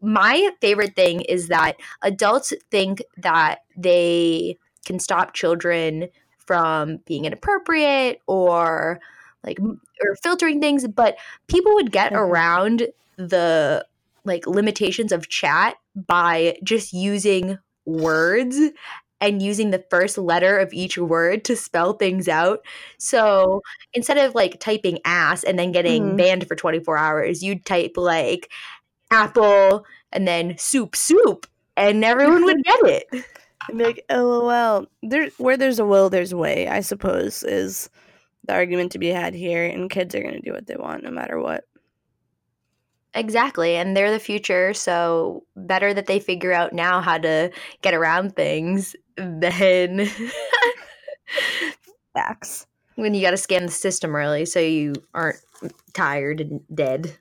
my 0.00 0.50
favorite 0.60 0.96
thing 0.96 1.20
is 1.20 1.48
that 1.48 1.76
adults 2.02 2.52
think 2.70 3.02
that 3.18 3.60
they 3.76 4.58
can 4.86 4.98
stop 4.98 5.34
children 5.34 6.08
from 6.38 6.98
being 7.04 7.24
inappropriate 7.26 8.20
or 8.26 9.00
like 9.44 9.58
or 9.60 10.16
filtering 10.22 10.60
things, 10.60 10.86
but 10.88 11.16
people 11.48 11.74
would 11.74 11.92
get 11.92 12.12
mm-hmm. 12.12 12.22
around 12.22 12.88
the 13.16 13.84
like 14.24 14.46
limitations 14.46 15.12
of 15.12 15.28
chat 15.28 15.76
by 15.94 16.56
just 16.64 16.92
using 16.92 17.58
words 17.84 18.58
and 19.20 19.40
using 19.40 19.70
the 19.70 19.84
first 19.88 20.18
letter 20.18 20.58
of 20.58 20.72
each 20.72 20.98
word 20.98 21.44
to 21.44 21.56
spell 21.56 21.94
things 21.94 22.28
out. 22.28 22.60
So 22.98 23.62
instead 23.94 24.18
of 24.18 24.34
like 24.34 24.60
typing 24.60 24.98
ass 25.04 25.42
and 25.42 25.58
then 25.58 25.72
getting 25.72 26.02
mm-hmm. 26.02 26.16
banned 26.16 26.46
for 26.46 26.54
24 26.54 26.98
hours, 26.98 27.42
you'd 27.42 27.64
type 27.64 27.92
like 27.96 28.50
apple 29.10 29.86
and 30.12 30.26
then 30.26 30.58
soup 30.58 30.96
soup 30.96 31.46
and 31.76 32.04
everyone 32.04 32.44
would 32.44 32.62
get 32.64 32.80
it. 32.84 33.24
And 33.68 33.78
be 33.78 33.84
like, 33.84 34.04
LOL. 34.10 34.86
There 35.02 35.28
where 35.38 35.56
there's 35.56 35.78
a 35.78 35.84
will, 35.84 36.10
there's 36.10 36.32
a 36.32 36.36
way, 36.36 36.68
I 36.68 36.80
suppose, 36.80 37.42
is 37.42 37.90
the 38.44 38.54
argument 38.54 38.92
to 38.92 38.98
be 38.98 39.08
had 39.08 39.34
here, 39.34 39.66
and 39.66 39.90
kids 39.90 40.14
are 40.14 40.22
going 40.22 40.34
to 40.34 40.40
do 40.40 40.52
what 40.52 40.66
they 40.66 40.76
want 40.76 41.02
no 41.02 41.10
matter 41.10 41.40
what. 41.40 41.64
Exactly. 43.14 43.76
And 43.76 43.96
they're 43.96 44.12
the 44.12 44.20
future. 44.20 44.74
So, 44.74 45.44
better 45.56 45.94
that 45.94 46.06
they 46.06 46.20
figure 46.20 46.52
out 46.52 46.74
now 46.74 47.00
how 47.00 47.18
to 47.18 47.50
get 47.80 47.94
around 47.94 48.36
things 48.36 48.94
than 49.16 50.06
facts. 52.14 52.66
When 52.96 53.14
you 53.14 53.22
got 53.22 53.32
to 53.32 53.36
scan 53.36 53.66
the 53.66 53.72
system 53.72 54.14
early 54.14 54.46
so 54.46 54.60
you 54.60 54.94
aren't 55.12 55.40
tired 55.92 56.40
and 56.40 56.60
dead. 56.74 57.16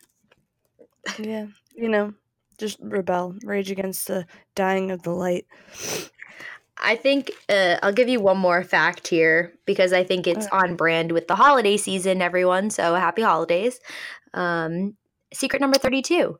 Yeah. 1.19 1.47
You 1.75 1.89
know, 1.89 2.13
just 2.57 2.77
rebel, 2.81 3.35
rage 3.43 3.71
against 3.71 4.07
the 4.07 4.25
dying 4.55 4.91
of 4.91 5.03
the 5.03 5.11
light. 5.11 5.45
I 6.77 6.95
think 6.95 7.31
uh, 7.49 7.77
I'll 7.81 7.93
give 7.93 8.09
you 8.09 8.19
one 8.19 8.37
more 8.37 8.63
fact 8.63 9.07
here 9.07 9.53
because 9.65 9.93
I 9.93 10.03
think 10.03 10.27
it's 10.27 10.47
on 10.47 10.75
brand 10.75 11.11
with 11.11 11.27
the 11.27 11.35
holiday 11.35 11.77
season, 11.77 12.21
everyone. 12.21 12.69
So 12.69 12.95
happy 12.95 13.21
holidays. 13.21 13.79
Um, 14.33 14.95
secret 15.33 15.61
number 15.61 15.77
32 15.77 16.37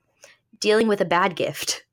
dealing 0.60 0.88
with 0.88 1.02
a 1.02 1.06
bad 1.06 1.36
gift. 1.36 1.84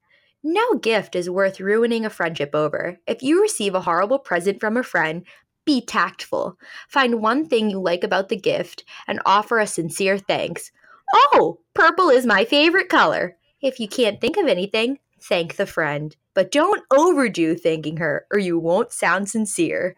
No 0.42 0.74
gift 0.74 1.14
is 1.14 1.30
worth 1.30 1.60
ruining 1.60 2.04
a 2.04 2.10
friendship 2.10 2.50
over. 2.54 2.98
If 3.06 3.22
you 3.22 3.40
receive 3.40 3.74
a 3.74 3.82
horrible 3.82 4.18
present 4.18 4.60
from 4.60 4.76
a 4.76 4.82
friend, 4.82 5.24
be 5.64 5.80
tactful. 5.80 6.58
Find 6.88 7.20
one 7.20 7.46
thing 7.46 7.70
you 7.70 7.80
like 7.80 8.02
about 8.02 8.28
the 8.28 8.36
gift 8.36 8.84
and 9.06 9.20
offer 9.24 9.58
a 9.58 9.66
sincere 9.66 10.18
thanks. 10.18 10.72
Oh, 11.14 11.58
purple 11.74 12.08
is 12.08 12.26
my 12.26 12.44
favorite 12.44 12.88
color. 12.88 13.36
If 13.60 13.78
you 13.78 13.86
can't 13.86 14.20
think 14.20 14.36
of 14.36 14.46
anything, 14.48 14.98
thank 15.20 15.56
the 15.56 15.66
friend. 15.66 16.16
But 16.34 16.50
don't 16.50 16.82
overdo 16.90 17.54
thanking 17.54 17.98
her 17.98 18.26
or 18.32 18.38
you 18.38 18.58
won't 18.58 18.92
sound 18.92 19.28
sincere. 19.28 19.96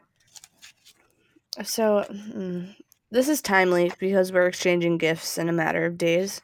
So, 1.63 2.05
mm, 2.11 2.75
this 3.11 3.29
is 3.29 3.41
timely 3.41 3.93
because 4.01 4.33
we're 4.33 4.47
exchanging 4.47 4.99
gifts 4.99 5.39
in 5.39 5.49
a 5.49 5.53
matter 5.53 5.87
of 5.87 5.97
days. 5.97 6.43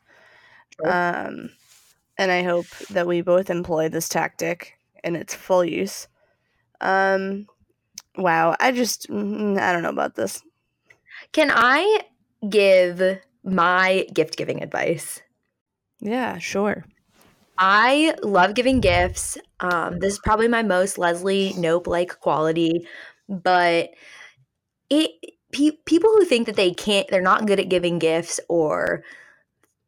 Sure. 0.77 0.93
Um, 0.93 1.51
and 2.17 2.31
I 2.31 2.43
hope 2.43 2.67
that 2.91 3.07
we 3.07 3.23
both 3.23 3.51
employ 3.51 3.89
this 3.89 4.09
tactic 4.09 4.75
in 5.03 5.17
its 5.17 5.35
full 5.35 5.65
use. 5.65 6.07
Um, 6.81 7.47
wow, 8.17 8.57
I 8.61 8.73
just, 8.73 9.09
mm, 9.09 9.59
I 9.59 9.73
don't 9.73 9.83
know 9.83 9.89
about 9.89 10.15
this. 10.15 10.43
Can 11.33 11.51
I 11.53 12.03
give 12.49 13.19
my 13.43 14.07
gift 14.13 14.37
giving 14.37 14.63
advice? 14.63 15.21
Yeah, 16.01 16.39
sure. 16.39 16.85
I 17.61 18.15
love 18.23 18.55
giving 18.55 18.81
gifts. 18.81 19.37
Um, 19.61 19.99
this 19.99 20.15
is 20.15 20.21
probably 20.25 20.49
my 20.49 20.63
most 20.63 20.97
Leslie 20.97 21.53
Knope 21.53 21.87
like 21.87 22.19
quality, 22.19 22.87
but 23.29 23.91
it 24.89 25.11
pe- 25.53 25.79
people 25.85 26.11
who 26.11 26.25
think 26.25 26.47
that 26.47 26.57
they 26.57 26.73
can't, 26.73 27.07
they're 27.09 27.21
not 27.21 27.47
good 27.47 27.61
at 27.61 27.69
giving 27.69 27.99
gifts 27.99 28.41
or 28.49 29.05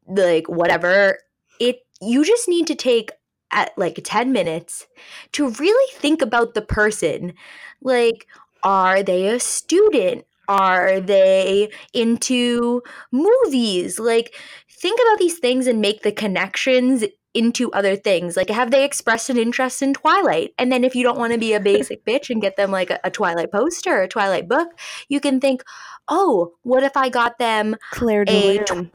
like 0.07 0.47
whatever. 0.49 1.17
It 1.59 1.79
you 2.01 2.25
just 2.25 2.47
need 2.47 2.67
to 2.67 2.75
take 2.75 3.11
at 3.51 3.71
like 3.77 3.99
10 4.03 4.31
minutes 4.31 4.87
to 5.33 5.49
really 5.49 5.93
think 5.95 6.21
about 6.21 6.53
the 6.53 6.61
person. 6.61 7.33
Like, 7.81 8.27
are 8.63 9.03
they 9.03 9.27
a 9.27 9.39
student? 9.39 10.25
Are 10.47 10.99
they 10.99 11.71
into 11.93 12.81
movies? 13.11 13.99
Like, 13.99 14.35
think 14.69 14.99
about 15.01 15.19
these 15.19 15.39
things 15.39 15.67
and 15.67 15.81
make 15.81 16.03
the 16.03 16.11
connections 16.11 17.03
into 17.33 17.71
other 17.71 17.95
things. 17.95 18.37
Like, 18.37 18.49
have 18.49 18.71
they 18.71 18.85
expressed 18.85 19.29
an 19.29 19.37
interest 19.37 19.81
in 19.81 19.93
Twilight? 19.93 20.53
And 20.57 20.71
then, 20.71 20.83
if 20.83 20.95
you 20.95 21.03
don't 21.03 21.17
want 21.17 21.33
to 21.33 21.39
be 21.39 21.53
a 21.53 21.59
basic 21.59 22.05
bitch 22.07 22.29
and 22.29 22.41
get 22.41 22.55
them 22.55 22.71
like 22.71 22.89
a, 22.89 22.99
a, 23.03 23.11
Twilight 23.11 23.51
poster, 23.51 24.01
a 24.01 24.07
Twilight 24.07 24.47
book, 24.47 24.69
you 25.09 25.19
can 25.19 25.39
think, 25.39 25.63
oh, 26.07 26.53
what 26.63 26.83
if 26.83 26.95
I 26.95 27.09
got 27.09 27.37
them 27.39 27.75
Claire 27.91 28.25
a 28.27 28.59
tw- 28.59 28.91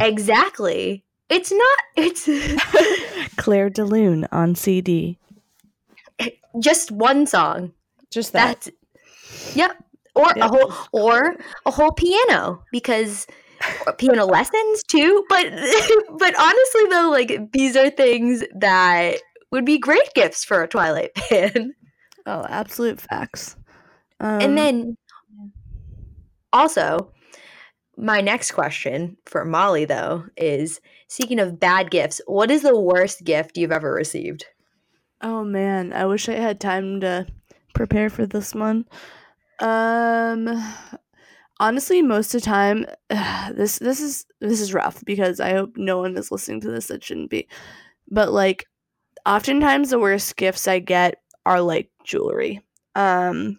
exactly? 0.00 1.04
It's 1.28 1.52
not. 1.52 1.78
It's 1.96 2.28
Clair 3.36 3.68
de 3.68 3.84
Lune 3.84 4.26
on 4.30 4.54
CD. 4.54 5.18
Just 6.60 6.92
one 6.92 7.26
song. 7.26 7.72
Just 8.10 8.32
that. 8.32 8.60
That's, 8.62 9.56
yep. 9.56 9.76
Or 10.14 10.32
yep. 10.34 10.36
a 10.36 10.48
whole, 10.48 10.72
or 10.92 11.36
a 11.66 11.70
whole 11.70 11.92
piano 11.92 12.62
because 12.72 13.26
piano 13.98 14.26
lessons 14.26 14.82
too. 14.84 15.24
But 15.28 15.50
but 16.18 16.38
honestly 16.38 16.84
though, 16.90 17.08
like 17.10 17.52
these 17.52 17.76
are 17.76 17.90
things 17.90 18.42
that 18.54 19.16
would 19.50 19.64
be 19.64 19.78
great 19.78 20.12
gifts 20.14 20.44
for 20.44 20.62
a 20.62 20.68
Twilight 20.68 21.16
fan. 21.28 21.74
Oh, 22.26 22.44
absolute 22.48 23.00
facts. 23.00 23.56
Um, 24.18 24.40
and 24.40 24.58
then 24.58 24.96
also, 26.52 27.12
my 27.96 28.20
next 28.20 28.52
question 28.52 29.16
for 29.26 29.44
Molly 29.44 29.84
though 29.84 30.24
is 30.36 30.80
speaking 31.08 31.38
of 31.38 31.60
bad 31.60 31.90
gifts, 31.90 32.20
what 32.26 32.50
is 32.50 32.62
the 32.62 32.78
worst 32.78 33.24
gift 33.24 33.56
you've 33.56 33.72
ever 33.72 33.92
received? 33.92 34.44
Oh 35.22 35.44
man, 35.44 35.92
I 35.92 36.06
wish 36.06 36.28
I 36.28 36.34
had 36.34 36.60
time 36.60 37.00
to 37.00 37.26
prepare 37.74 38.10
for 38.10 38.26
this 38.26 38.54
one. 38.54 38.86
Um 39.60 40.46
honestly 41.60 42.02
most 42.02 42.34
of 42.34 42.40
the 42.40 42.44
time 42.44 42.86
this 43.54 43.78
this 43.78 44.00
is 44.00 44.26
this 44.40 44.60
is 44.60 44.74
rough 44.74 45.04
because 45.04 45.40
i 45.40 45.52
hope 45.52 45.72
no 45.76 45.98
one 45.98 46.16
is 46.16 46.30
listening 46.30 46.60
to 46.60 46.70
this 46.70 46.86
that 46.86 47.02
shouldn't 47.04 47.30
be 47.30 47.46
but 48.10 48.32
like 48.32 48.66
oftentimes 49.26 49.90
the 49.90 49.98
worst 49.98 50.36
gifts 50.36 50.68
i 50.68 50.78
get 50.78 51.16
are 51.46 51.60
like 51.60 51.90
jewelry 52.04 52.62
um 52.94 53.58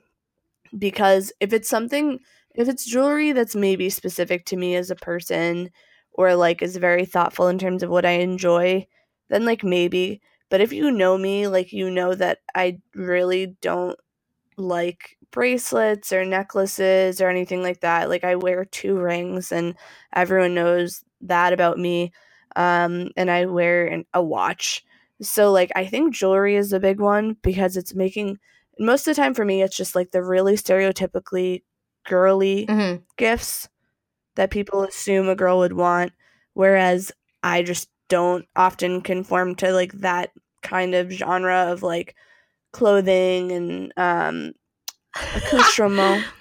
because 0.78 1.32
if 1.40 1.54
it's 1.54 1.70
something 1.70 2.20
if 2.56 2.68
it's 2.68 2.86
jewelry 2.86 3.32
that's 3.32 3.56
maybe 3.56 3.90
specific 3.90 4.46
to 4.46 4.58
me 4.58 4.76
as 4.76 4.92
a 4.92 4.96
person 4.96 5.70
or 6.14 6.36
like 6.36 6.62
is 6.62 6.76
very 6.78 7.06
thoughtful 7.06 7.48
in 7.48 7.60
terms 7.60 7.84
of 7.84 7.90
what 7.90 8.06
I 8.06 8.12
enjoy, 8.12 8.88
then 9.30 9.46
like 9.46 9.64
maybe. 9.64 10.22
But 10.50 10.62
if 10.62 10.74
you 10.74 10.92
know 10.92 11.18
me, 11.18 11.48
like 11.48 11.72
you 11.72 11.92
know 11.92 12.16
that 12.16 12.40
I 12.56 12.80
really 12.96 13.56
don't 13.62 13.98
like 14.58 15.18
bracelets 15.32 16.12
or 16.12 16.26
necklaces 16.26 17.22
or 17.22 17.30
anything 17.30 17.62
like 17.62 17.82
that. 17.82 18.10
Like 18.10 18.24
I 18.24 18.36
wear 18.36 18.66
two 18.66 18.98
rings 18.98 19.52
and 19.52 19.76
everyone 20.16 20.56
knows 20.56 21.04
that 21.22 21.54
about 21.54 21.78
me. 21.78 22.12
Um, 22.56 23.12
and 23.16 23.30
I 23.30 23.46
wear 23.46 23.86
an, 23.86 24.06
a 24.14 24.24
watch. 24.24 24.84
So 25.22 25.52
like 25.52 25.72
I 25.76 25.86
think 25.86 26.14
jewelry 26.14 26.56
is 26.56 26.74
a 26.74 26.80
big 26.80 27.00
one 27.00 27.38
because 27.42 27.78
it's 27.78 27.94
making 27.96 28.40
most 28.80 29.08
of 29.08 29.16
the 29.16 29.22
time 29.22 29.34
for 29.34 29.44
me 29.44 29.64
it's 29.64 29.76
just 29.76 29.96
like 29.96 30.12
the 30.12 30.24
really 30.24 30.54
stereotypically 30.56 31.64
girly 32.06 32.68
Mhm. 32.68 33.04
gifts 33.18 33.68
that 34.36 34.52
people 34.52 34.84
assume 34.84 35.30
a 35.30 35.36
girl 35.36 35.60
would 35.60 35.74
want 35.74 36.12
whereas 36.54 37.12
I 37.44 37.64
just 37.64 37.90
don't 38.10 38.46
often 38.56 39.02
conform 39.02 39.56
to 39.56 39.72
like 39.74 39.94
that 39.94 40.32
kind 40.64 40.96
of 40.96 41.12
genre 41.12 41.72
of 41.72 41.84
like 41.84 42.16
clothing 42.72 43.52
and 43.52 43.94
um 43.98 44.54
accoutrement. 45.36 46.26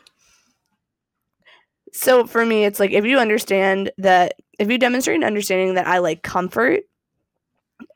So 1.92 2.26
for 2.26 2.44
me, 2.44 2.66
it's 2.66 2.78
like 2.78 2.90
if 2.90 3.06
you 3.06 3.18
understand 3.18 3.90
that, 3.96 4.34
if 4.58 4.70
you 4.70 4.76
demonstrate 4.76 5.16
an 5.16 5.24
understanding 5.24 5.74
that 5.74 5.86
I 5.86 5.96
like 5.96 6.22
comfort 6.22 6.82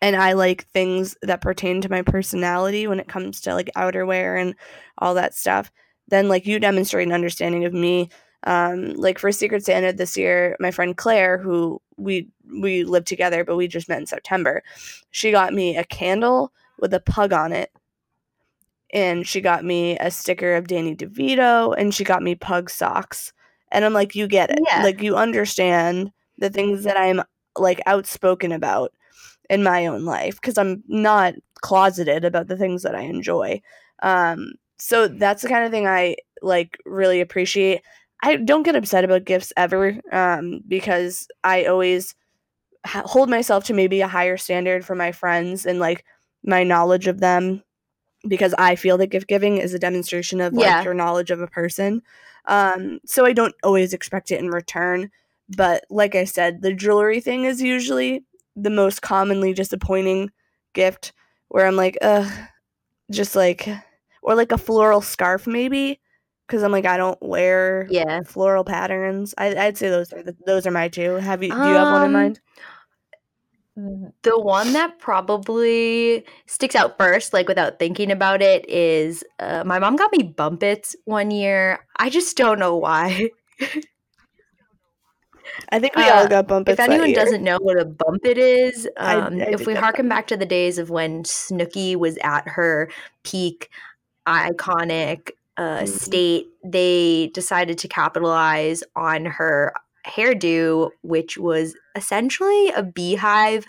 and 0.01 0.17
I 0.17 0.33
like 0.33 0.65
things 0.69 1.19
that 1.21 1.43
pertain 1.43 1.83
to 1.83 1.91
my 1.91 2.01
personality 2.01 2.87
when 2.87 2.99
it 2.99 3.09
comes 3.09 3.43
to 3.43 3.55
like 3.55 3.71
outerwear 3.77 4.41
and 4.41 4.55
all 4.97 5.13
that 5.15 5.35
stuff, 5.35 5.71
then 6.09 6.29
like 6.29 6.47
you 6.47 6.59
demonstrate 6.59 7.07
an 7.07 7.13
understanding 7.13 7.67
of 7.67 7.75
me. 7.75 8.09
Um, 8.45 8.95
like 8.95 9.19
for 9.19 9.31
Secret 9.33 9.67
Santa 9.67 9.93
this 9.93 10.17
year, 10.17 10.57
my 10.61 10.71
friend 10.71 10.97
Claire, 10.97 11.37
who 11.37 11.79
we 11.99 12.31
we 12.51 12.85
lived 12.85 13.07
together, 13.07 13.45
but 13.45 13.57
we 13.57 13.69
just 13.69 13.87
met 13.91 14.01
in 14.01 14.07
September, 14.07 14.63
she 15.11 15.31
got 15.31 15.53
me 15.53 15.77
a 15.77 15.85
candle 15.85 16.55
with 16.79 16.95
a 16.95 17.01
pug 17.01 17.35
on 17.35 17.53
it 17.53 17.71
and 18.93 19.27
she 19.27 19.41
got 19.41 19.65
me 19.65 19.97
a 19.99 20.11
sticker 20.11 20.55
of 20.55 20.67
Danny 20.67 20.95
DeVito 20.97 21.75
and 21.77 21.95
she 21.95 22.05
got 22.05 22.23
me 22.23 22.35
pug 22.35 22.71
socks. 22.71 23.33
And 23.73 23.85
I'm 23.85 23.93
like, 23.93 24.15
you 24.15 24.27
get 24.27 24.51
it. 24.51 24.59
Yeah. 24.67 24.83
Like 24.83 25.03
you 25.03 25.17
understand 25.17 26.11
the 26.39 26.51
things 26.51 26.85
that 26.85 26.99
I'm 26.99 27.23
like 27.57 27.81
outspoken 27.87 28.53
about 28.53 28.93
in 29.49 29.63
my 29.63 29.87
own 29.87 30.05
life 30.05 30.41
because 30.41 30.59
I'm 30.59 30.83
not 30.89 31.35
closeted 31.61 32.25
about 32.25 32.49
the 32.49 32.57
things 32.57 32.83
that 32.83 32.95
I 32.95 33.03
enjoy. 33.03 33.61
Um 34.03 34.53
so 34.79 35.09
that's 35.09 35.43
the 35.43 35.49
kind 35.49 35.65
of 35.65 35.71
thing 35.71 35.87
I 35.87 36.17
like 36.43 36.79
really 36.87 37.21
appreciate. 37.21 37.83
I 38.23 38.37
don't 38.37 38.63
get 38.63 38.77
upset 38.77 39.05
about 39.05 39.25
gifts 39.25 39.53
ever 39.57 40.01
um 40.13 40.61
because 40.67 41.29
I 41.45 41.65
always 41.67 42.15
ha- 42.87 43.03
hold 43.05 43.29
myself 43.29 43.65
to 43.65 43.75
maybe 43.75 44.01
a 44.01 44.09
higher 44.09 44.37
standard 44.37 44.85
for 44.85 44.95
my 44.95 45.13
friends 45.13 45.67
and 45.67 45.79
like 45.79 46.05
my 46.45 46.65
knowledge 46.65 47.07
of 47.07 47.21
them 47.21 47.63
because 48.29 48.55
I 48.59 48.77
feel 48.77 48.99
that 48.99 49.09
gift 49.09 49.29
giving 49.29 49.59
is 49.59 49.75
a 49.75 49.79
demonstration 49.79 50.41
of 50.41 50.55
like 50.55 50.63
Yeah. 50.63 50.85
your 50.85 50.95
knowledge 50.95 51.31
of 51.31 51.41
a 51.41 51.47
person. 51.47 52.03
Um, 52.47 53.01
so 53.07 53.25
I 53.27 53.33
don't 53.33 53.55
always 53.63 53.93
expect 53.93 54.31
it 54.31 54.41
in 54.41 54.49
return. 54.49 55.11
But 55.49 55.85
like 55.91 56.15
I 56.15 56.25
said, 56.25 56.63
the 56.63 56.73
jewelry 56.73 57.21
thing 57.21 57.45
is 57.45 57.61
usually 57.61 58.25
the 58.57 58.71
most 58.71 59.03
commonly 59.03 59.53
disappointing 59.53 60.31
gift 60.75 61.13
where 61.49 61.67
I'm 61.67 61.77
like, 61.77 61.99
ugh, 62.03 62.31
just 63.11 63.35
like, 63.35 63.69
or 64.23 64.35
like 64.35 64.53
a 64.53 64.59
floral 64.59 65.01
scarf 65.01 65.47
maybe, 65.47 66.01
because 66.47 66.63
I'm 66.63 66.73
like, 66.73 66.87
I 66.87 66.97
don't 66.97 67.21
wear 67.23 67.87
Yeah. 67.91 68.21
floral 68.27 68.65
patterns. 68.65 69.35
I, 69.39 69.57
I'd 69.57 69.77
say 69.79 69.89
those 69.89 70.13
are 70.13 70.23
the, 70.23 70.37
those 70.47 70.67
are 70.67 70.71
my 70.71 70.89
two. 70.89 71.15
Have 71.17 71.43
you? 71.43 71.51
Do 71.51 71.69
you 71.69 71.77
have 71.77 71.91
one 71.91 72.03
in 72.03 72.13
Um, 72.13 72.13
mind? 72.13 72.41
The 74.23 74.39
one 74.39 74.73
that 74.75 74.99
probably 74.99 76.25
sticks 76.47 76.75
out 76.75 76.99
first, 76.99 77.33
like 77.33 77.49
without 77.49 77.79
thinking 77.79 78.11
about 78.11 78.43
it, 78.43 78.69
is 78.69 79.25
uh, 79.39 79.65
my 79.65 79.79
mom 79.79 79.97
got 79.97 80.13
me 80.13 80.23
Bumpits 80.23 80.97
one 81.05 81.31
year. 81.31 81.87
I 81.97 82.11
just 82.11 82.37
don't 82.37 82.59
know 82.59 82.77
why. 82.77 83.31
I 85.73 85.79
think 85.79 85.95
we 85.95 86.03
all 86.03 86.25
uh, 86.25 86.27
got 86.27 86.49
Bumpits. 86.49 86.79
if 86.79 86.85
anyone 86.89 87.13
doesn't 87.13 87.43
know 87.43 87.59
what 87.61 87.81
a 87.81 87.85
Bumpit 87.85 88.37
is, 88.39 88.87
um, 88.97 89.41
I 89.41 89.47
if 89.51 89.67
we 89.67 89.75
harken 89.75 90.09
back 90.09 90.27
to 90.29 90.37
the 90.37 90.47
days 90.47 90.79
of 90.79 90.91
when 90.91 91.23
Snooki 91.23 91.97
was 91.97 92.19
at 92.23 92.47
her 92.49 92.91
peak, 93.25 93.71
iconic 94.27 95.31
uh, 95.57 95.83
Mhm. 95.83 95.89
state, 95.89 96.47
they 96.65 97.31
decided 97.35 97.79
to 97.79 97.89
capitalize 97.89 98.83
on 98.97 99.25
her 99.27 99.75
hairdo, 100.07 100.91
which 101.03 101.39
was 101.39 101.75
essentially 101.97 102.69
a 102.71 102.83
beehive, 102.83 103.67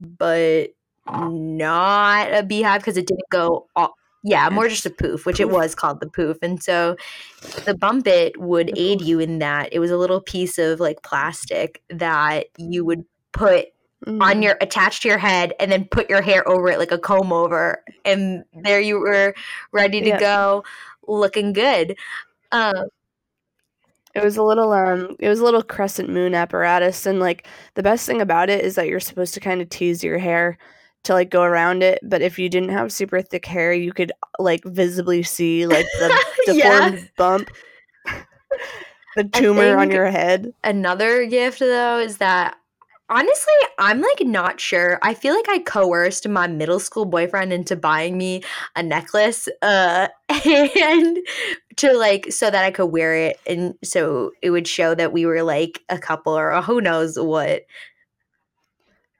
but 0.00 0.70
not 1.06 2.32
a 2.32 2.42
beehive 2.42 2.80
because 2.80 2.96
it 2.96 3.06
didn't 3.06 3.28
go 3.30 3.66
all. 3.76 3.94
Yeah, 4.22 4.48
more 4.50 4.68
just 4.68 4.86
a 4.86 4.90
poof, 4.90 5.24
which 5.26 5.40
it 5.40 5.50
was 5.50 5.74
called 5.74 6.00
the 6.00 6.08
poof. 6.08 6.38
And 6.42 6.62
so 6.62 6.96
the 7.64 7.74
Bumpit 7.74 8.36
would 8.36 8.70
The 8.72 8.74
aid 8.76 9.00
poof. 9.00 9.08
you 9.08 9.18
in 9.20 9.38
that. 9.38 9.72
It 9.72 9.78
was 9.78 9.90
a 9.90 9.96
little 9.96 10.20
piece 10.20 10.58
of 10.58 10.80
like 10.80 11.02
plastic 11.02 11.82
that 11.90 12.46
you 12.58 12.84
would 12.84 13.04
put 13.32 13.68
on 14.20 14.40
Mhm. 14.40 14.42
your 14.42 14.56
attached 14.60 15.02
to 15.02 15.08
your 15.08 15.18
head 15.18 15.54
and 15.60 15.72
then 15.72 15.86
put 15.90 16.10
your 16.10 16.22
hair 16.22 16.46
over 16.48 16.68
it 16.68 16.78
like 16.78 16.92
a 16.92 16.98
comb 16.98 17.32
over 17.32 17.82
and 18.04 18.44
there 18.64 18.80
you 18.80 18.98
were 19.00 19.34
ready 19.72 20.02
to 20.02 20.10
Yeah. 20.10 20.18
go 20.18 20.64
looking 21.08 21.52
good 21.52 21.96
um 22.52 22.86
It 24.14 24.24
was 24.24 24.36
a 24.36 24.42
little 24.42 24.72
um 24.72 25.16
it 25.18 25.28
was 25.28 25.40
a 25.40 25.44
little 25.44 25.62
crescent 25.62 26.08
moon 26.10 26.34
apparatus 26.34 27.06
and 27.06 27.20
like 27.20 27.46
the 27.74 27.82
best 27.82 28.06
thing 28.06 28.20
about 28.20 28.50
it 28.50 28.64
is 28.64 28.74
that 28.74 28.88
you're 28.88 28.98
supposed 29.00 29.34
to 29.34 29.40
kind 29.40 29.60
of 29.62 29.68
tease 29.68 30.02
your 30.02 30.18
hair 30.18 30.58
to 31.04 31.14
like 31.14 31.30
go 31.30 31.42
around 31.42 31.82
it, 31.82 31.98
but 32.02 32.20
if 32.20 32.38
you 32.38 32.48
didn't 32.50 32.68
have 32.70 32.92
super 32.92 33.22
thick 33.22 33.46
hair, 33.46 33.72
you 33.72 33.92
could 33.92 34.12
like 34.38 34.62
visibly 34.64 35.22
see 35.22 35.66
like 35.66 35.86
the 35.98 36.24
Yeah. 36.48 36.90
deformed 36.90 37.10
bump. 37.16 37.50
the 39.16 39.24
tumor 39.24 39.76
on 39.78 39.90
your 39.90 40.06
head. 40.10 40.52
another 40.64 41.24
gift 41.26 41.58
though 41.60 41.98
is 41.98 42.18
that 42.18 42.56
honestly 43.10 43.52
i'm 43.78 44.00
like 44.00 44.20
not 44.20 44.60
sure 44.60 44.98
i 45.02 45.12
feel 45.12 45.34
like 45.34 45.48
i 45.48 45.58
coerced 45.58 46.28
my 46.28 46.46
middle 46.46 46.78
school 46.78 47.04
boyfriend 47.04 47.52
into 47.52 47.74
buying 47.74 48.16
me 48.16 48.40
a 48.76 48.82
necklace 48.82 49.48
uh 49.62 50.06
and 50.46 51.18
to 51.76 51.92
like 51.92 52.30
so 52.30 52.50
that 52.50 52.64
i 52.64 52.70
could 52.70 52.86
wear 52.86 53.16
it 53.16 53.38
and 53.46 53.74
so 53.82 54.30
it 54.42 54.50
would 54.50 54.68
show 54.68 54.94
that 54.94 55.12
we 55.12 55.26
were 55.26 55.42
like 55.42 55.82
a 55.88 55.98
couple 55.98 56.32
or 56.32 56.62
who 56.62 56.80
knows 56.80 57.18
what 57.18 57.62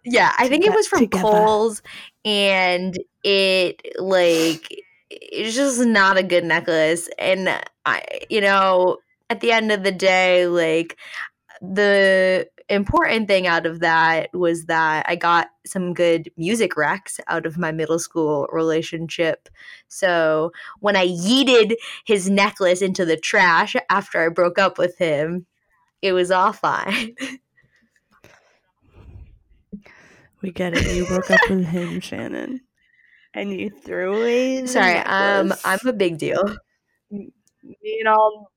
yeah 0.05 0.33
i 0.39 0.49
think 0.49 0.65
it 0.65 0.73
was 0.73 0.87
from 0.87 1.01
together. 1.01 1.23
kohl's 1.23 1.83
and 2.25 2.97
it 3.25 3.81
like 3.99 4.83
it's 5.11 5.57
just 5.57 5.85
not 5.85 6.17
a 6.17 6.23
good 6.23 6.45
necklace 6.45 7.09
and 7.19 7.49
i 7.87 8.03
you 8.31 8.41
know 8.41 8.99
at 9.29 9.41
the 9.41 9.51
end 9.51 9.73
of 9.73 9.83
the 9.83 9.93
day 9.93 10.47
like 10.47 10.97
the 11.61 12.49
important 12.71 13.27
thing 13.27 13.47
out 13.47 13.67
of 13.67 13.81
that 13.81 14.31
was 14.33 14.67
that 14.67 15.05
I 15.09 15.17
got 15.17 15.49
some 15.67 15.93
good 15.93 16.31
music 16.37 16.75
recs 16.75 17.19
out 17.27 17.45
of 17.45 17.59
my 17.59 17.73
middle 17.73 17.99
school 17.99 18.49
relationship. 18.53 19.49
So 19.89 20.53
when 20.79 20.97
I 20.97 21.07
yeeted 21.07 21.75
his 22.05 22.31
necklace 22.31 22.81
into 22.81 23.05
the 23.05 23.17
trash 23.17 23.75
after 23.91 24.25
I 24.25 24.29
broke 24.29 24.59
up 24.59 24.79
with 24.79 24.97
him, 24.99 25.47
it 26.01 26.13
was 26.13 26.31
all 26.31 26.53
fine. 26.53 27.15
We 30.43 30.53
get 30.53 30.75
it. 30.75 30.95
You 30.97 31.07
broke 31.07 31.31
up 31.31 31.41
with 31.51 31.67
him, 31.67 32.01
Shannon. 32.01 32.61
And 33.35 33.53
you 33.53 33.71
threw 33.71 34.17
away 34.17 34.67
Sorry, 34.67 34.97
um. 34.99 35.53
I'm 35.65 35.79
a 35.87 35.93
big 35.93 36.19
deal. 36.19 36.57
me 37.11 37.31
and 37.99 38.09
all 38.09 38.51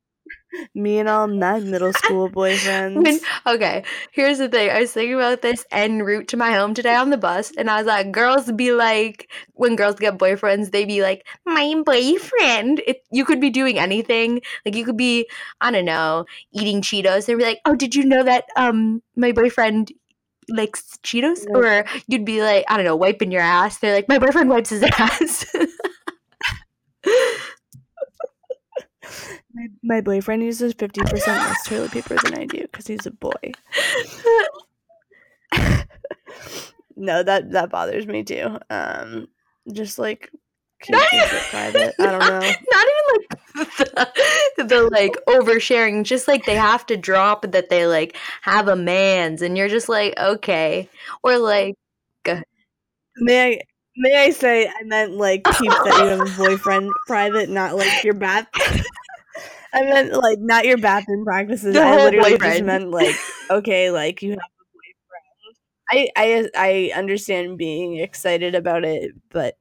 me 0.74 1.00
and 1.00 1.10
all 1.10 1.28
my 1.28 1.60
middle 1.60 1.94
school 2.02 2.30
boyfriends. 2.30 3.04
When, 3.04 3.20
okay, 3.56 3.84
here's 4.12 4.38
the 4.38 4.50
thing. 4.50 4.70
I 4.70 4.82
was 4.82 4.92
thinking 4.92 5.16
about 5.16 5.42
this 5.42 5.66
en 5.72 6.04
route 6.04 6.28
to 6.30 6.38
my 6.38 6.54
home 6.54 6.74
today 6.74 6.96
on 6.96 7.10
the 7.10 7.18
bus, 7.18 7.52
and 7.58 7.70
I 7.70 7.78
was 7.78 7.88
like, 7.88 8.12
girls 8.12 8.52
be 8.52 8.72
like, 8.72 9.30
when 9.54 9.76
girls 9.76 9.96
get 9.96 10.18
boyfriends, 10.18 10.72
they 10.72 10.86
be 10.86 11.02
like, 11.02 11.26
my 11.46 11.82
boyfriend. 11.86 12.82
It, 12.86 13.02
you 13.12 13.26
could 13.26 13.40
be 13.40 13.50
doing 13.50 13.80
anything. 13.80 14.42
Like 14.66 14.76
you 14.76 14.86
could 14.86 14.98
be, 14.98 15.28
I 15.62 15.72
don't 15.72 15.86
know, 15.86 16.26
eating 16.54 16.82
Cheetos, 16.82 17.28
and 17.30 17.38
be 17.38 17.46
like, 17.46 17.60
oh, 17.66 17.76
did 17.76 17.96
you 17.96 18.06
know 18.06 18.24
that 18.24 18.46
um 18.56 19.02
my 19.16 19.32
boyfriend 19.32 19.92
likes 20.50 20.98
Cheetos? 21.04 21.46
Yeah. 21.50 21.58
Or 21.58 21.86
you'd 22.08 22.26
be 22.26 22.42
like, 22.42 22.66
I 22.68 22.76
don't 22.78 22.86
know, 22.86 22.96
wiping 22.96 23.32
your 23.32 23.42
ass. 23.42 23.80
They're 23.80 23.94
like, 23.94 24.08
my 24.10 24.20
boyfriend 24.20 24.50
wipes 24.50 24.70
his 24.70 24.84
ass. 24.98 25.46
my, 29.54 29.68
my 29.84 30.02
boyfriend 30.02 30.44
uses 30.44 30.74
fifty 30.74 31.02
percent 31.02 31.38
less 31.40 31.64
toilet 31.68 31.92
paper 31.92 32.16
than 32.24 32.38
I 32.38 32.46
do 32.46 32.62
because 32.62 32.88
he's 32.88 33.06
a 33.06 33.12
boy. 33.12 33.32
no, 36.96 37.24
that 37.24 37.52
that 37.52 37.70
bothers 37.70 38.08
me 38.08 38.24
too. 38.24 38.58
Um, 38.70 39.28
just 39.72 39.98
like 40.00 40.30
keep 40.82 40.96
it 40.96 41.44
private. 41.50 41.96
I 42.00 42.12
don't 42.12 42.20
know. 42.20 42.40
Not 42.72 42.88
even 42.88 43.06
like 43.56 44.16
the, 44.58 44.64
the 44.64 44.90
like 44.92 45.14
oversharing, 45.28 46.04
just 46.04 46.28
like 46.28 46.46
they 46.46 46.56
have 46.56 46.86
to 46.88 46.98
drop 46.98 47.52
that 47.52 47.70
they 47.70 47.88
like 47.88 48.16
have 48.42 48.68
a 48.68 48.76
man's, 48.76 49.42
and 49.42 49.58
you're 49.58 49.70
just 49.70 49.90
like 49.90 50.18
okay, 50.20 50.90
or 51.24 51.38
like 51.38 51.76
May 53.18 53.54
I 53.54 53.60
may 53.98 54.16
I 54.26 54.30
say 54.32 54.68
I 54.68 54.84
meant 54.84 55.14
like 55.14 55.44
keep 55.44 55.70
that 55.72 56.00
you 56.04 56.10
have 56.10 56.22
a 56.22 56.38
boyfriend 56.38 56.92
private, 57.08 57.50
not 57.50 57.76
like 57.76 58.04
your 58.04 58.14
bath. 58.16 58.48
I 59.74 59.82
meant 59.84 60.14
like 60.14 60.40
not 60.40 60.66
your 60.66 60.78
bathroom 60.78 61.26
practices. 61.26 61.74
The 61.74 61.82
I 61.82 61.96
literally 61.98 62.38
just 62.38 62.64
meant 62.64 62.92
like 62.92 63.16
okay, 63.50 63.92
like 63.92 64.22
you 64.22 64.32
have 64.32 64.40
a 64.40 65.92
boyfriend. 65.92 66.10
I 66.16 66.50
I 66.56 66.92
I 66.94 66.98
understand 66.98 67.58
being 67.58 67.98
excited 67.98 68.56
about 68.56 68.86
it, 68.86 69.12
but 69.30 69.56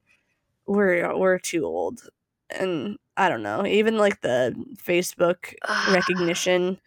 we're 0.67 1.17
we're 1.17 1.39
too 1.39 1.65
old, 1.65 2.01
and 2.49 2.97
I 3.17 3.29
don't 3.29 3.43
know. 3.43 3.65
Even 3.65 3.97
like 3.97 4.21
the 4.21 4.55
Facebook 4.83 5.53
recognition 5.91 6.79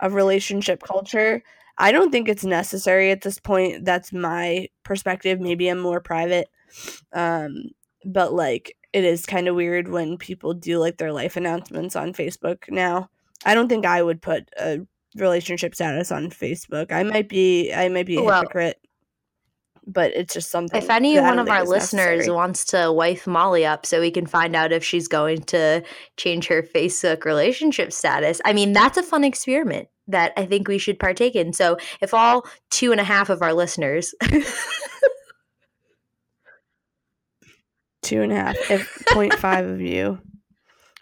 of 0.00 0.14
relationship 0.14 0.82
culture. 0.82 1.42
I 1.78 1.90
don't 1.90 2.10
think 2.10 2.28
it's 2.28 2.44
necessary 2.44 3.10
at 3.10 3.22
this 3.22 3.38
point. 3.38 3.84
That's 3.84 4.12
my 4.12 4.68
perspective. 4.84 5.40
Maybe 5.40 5.68
I'm 5.68 5.78
more 5.78 6.00
private. 6.00 6.48
Um, 7.12 7.70
but 8.04 8.32
like 8.32 8.76
it 8.92 9.04
is 9.04 9.26
kind 9.26 9.48
of 9.48 9.54
weird 9.54 9.88
when 9.88 10.18
people 10.18 10.54
do 10.54 10.78
like 10.78 10.98
their 10.98 11.12
life 11.12 11.36
announcements 11.36 11.96
on 11.96 12.12
Facebook 12.12 12.70
now. 12.70 13.08
I 13.44 13.54
don't 13.54 13.68
think 13.68 13.86
I 13.86 14.02
would 14.02 14.20
put 14.22 14.48
a 14.58 14.80
relationship 15.16 15.74
status 15.74 16.12
on 16.12 16.30
Facebook. 16.30 16.92
I 16.92 17.02
might 17.02 17.28
be 17.28 17.72
I 17.72 17.88
might 17.88 18.06
be 18.06 18.16
a 18.16 18.22
Well- 18.22 18.40
hypocrite. 18.42 18.78
But 19.84 20.12
it's 20.14 20.32
just 20.32 20.52
something 20.52 20.80
If 20.80 20.90
any 20.90 21.18
one 21.18 21.40
of 21.40 21.48
our 21.48 21.64
listeners 21.64 22.18
necessary. 22.18 22.36
wants 22.36 22.64
to 22.66 22.92
wife 22.92 23.26
Molly 23.26 23.66
up 23.66 23.84
so 23.84 24.00
we 24.00 24.12
can 24.12 24.26
find 24.26 24.54
out 24.54 24.70
if 24.72 24.84
she's 24.84 25.08
going 25.08 25.40
to 25.46 25.82
change 26.16 26.46
her 26.46 26.62
Facebook 26.62 27.24
relationship 27.24 27.92
status, 27.92 28.40
I 28.44 28.52
mean, 28.52 28.72
that's 28.72 28.96
a 28.96 29.02
fun 29.02 29.24
experiment 29.24 29.88
that 30.06 30.32
I 30.36 30.46
think 30.46 30.68
we 30.68 30.78
should 30.78 31.00
partake 31.00 31.34
in. 31.34 31.52
So 31.52 31.78
if 32.00 32.14
all 32.14 32.46
two 32.70 32.92
and 32.92 33.00
a 33.00 33.04
half 33.04 33.28
of 33.28 33.42
our 33.42 33.52
listeners, 33.52 34.14
two 38.02 38.22
and 38.22 38.32
a 38.32 38.36
half, 38.36 38.56
if 38.70 39.04
0.5 39.10 39.72
of 39.72 39.80
you 39.80 40.18